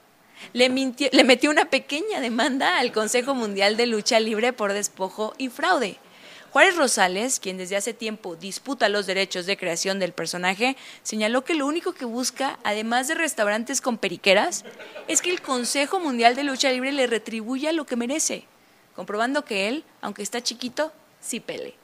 le, 0.53 0.69
le 0.69 1.25
metió 1.25 1.51
una 1.51 1.67
pequeña 1.67 2.21
demanda 2.21 2.79
al 2.79 2.93
Consejo 2.93 3.35
Mundial 3.35 3.77
de 3.77 3.87
Lucha 3.87 4.21
Libre 4.21 4.53
por 4.53 4.73
despojo 4.73 5.35
y 5.39 5.49
fraude. 5.49 5.99
Juárez 6.57 6.77
Rosales, 6.77 7.39
quien 7.39 7.59
desde 7.59 7.77
hace 7.77 7.93
tiempo 7.93 8.35
disputa 8.35 8.89
los 8.89 9.07
derechos 9.07 9.45
de 9.45 9.59
creación 9.59 9.99
del 9.99 10.15
personaje, 10.15 10.77
señaló 11.03 11.45
que 11.45 11.55
lo 11.55 11.67
único 11.67 11.93
que 11.93 12.07
busca, 12.07 12.59
además 12.65 13.09
de 13.09 13.15
restaurantes 13.15 13.83
con 13.83 13.99
periqueras, 13.99 14.65
es 15.07 15.21
que 15.21 15.31
el 15.31 15.43
Consejo 15.43 16.01
Mundial 16.01 16.35
de 16.35 16.45
Lucha 16.45 16.71
Libre 16.71 16.93
le 16.93 17.07
retribuya 17.07 17.73
lo 17.73 17.85
que 17.85 17.97
merece, 17.97 18.45
comprobando 18.95 19.45
que 19.45 19.69
él, 19.69 19.85
aunque 20.01 20.23
está 20.23 20.43
chiquito, 20.43 20.93
sí 21.21 21.41
pele. 21.41 21.75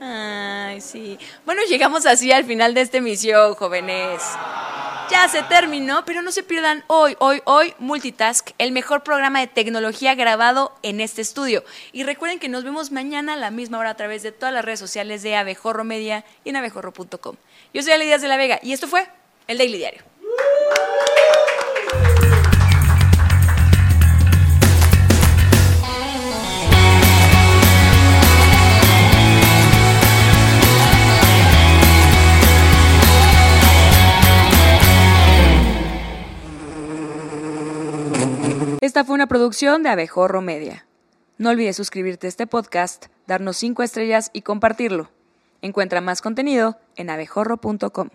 Ay, 0.00 0.80
sí. 0.80 1.18
Bueno, 1.44 1.62
llegamos 1.68 2.06
así 2.06 2.32
al 2.32 2.44
final 2.44 2.74
de 2.74 2.82
esta 2.82 2.98
emisión, 2.98 3.54
jóvenes. 3.54 4.22
Ya 5.10 5.28
se 5.28 5.42
terminó, 5.44 6.04
pero 6.04 6.20
no 6.20 6.32
se 6.32 6.42
pierdan 6.42 6.82
hoy, 6.88 7.16
hoy, 7.20 7.40
hoy, 7.44 7.74
Multitask, 7.78 8.50
el 8.58 8.72
mejor 8.72 9.04
programa 9.04 9.38
de 9.38 9.46
tecnología 9.46 10.16
grabado 10.16 10.74
en 10.82 11.00
este 11.00 11.22
estudio. 11.22 11.62
Y 11.92 12.02
recuerden 12.02 12.40
que 12.40 12.48
nos 12.48 12.64
vemos 12.64 12.90
mañana 12.90 13.34
a 13.34 13.36
la 13.36 13.52
misma 13.52 13.78
hora 13.78 13.90
a 13.90 13.96
través 13.96 14.24
de 14.24 14.32
todas 14.32 14.52
las 14.52 14.64
redes 14.64 14.80
sociales 14.80 15.22
de 15.22 15.36
Abejorro 15.36 15.84
Media 15.84 16.24
y 16.44 16.50
en 16.50 16.56
abejorro.com. 16.56 17.36
Yo 17.72 17.82
soy 17.82 17.92
Ale 17.92 18.04
Díaz 18.04 18.20
de 18.20 18.28
la 18.28 18.36
Vega 18.36 18.58
y 18.62 18.72
esto 18.72 18.88
fue 18.88 19.06
el 19.46 19.58
Daily 19.58 19.78
Diario. 19.78 20.02
Esta 38.96 39.04
fue 39.04 39.14
una 39.16 39.26
producción 39.26 39.82
de 39.82 39.90
Abejorro 39.90 40.40
Media. 40.40 40.86
No 41.36 41.50
olvides 41.50 41.76
suscribirte 41.76 42.28
a 42.28 42.30
este 42.30 42.46
podcast, 42.46 43.08
darnos 43.26 43.58
5 43.58 43.82
estrellas 43.82 44.30
y 44.32 44.40
compartirlo. 44.40 45.10
Encuentra 45.60 46.00
más 46.00 46.22
contenido 46.22 46.78
en 46.96 47.10
abejorro.com. 47.10 48.08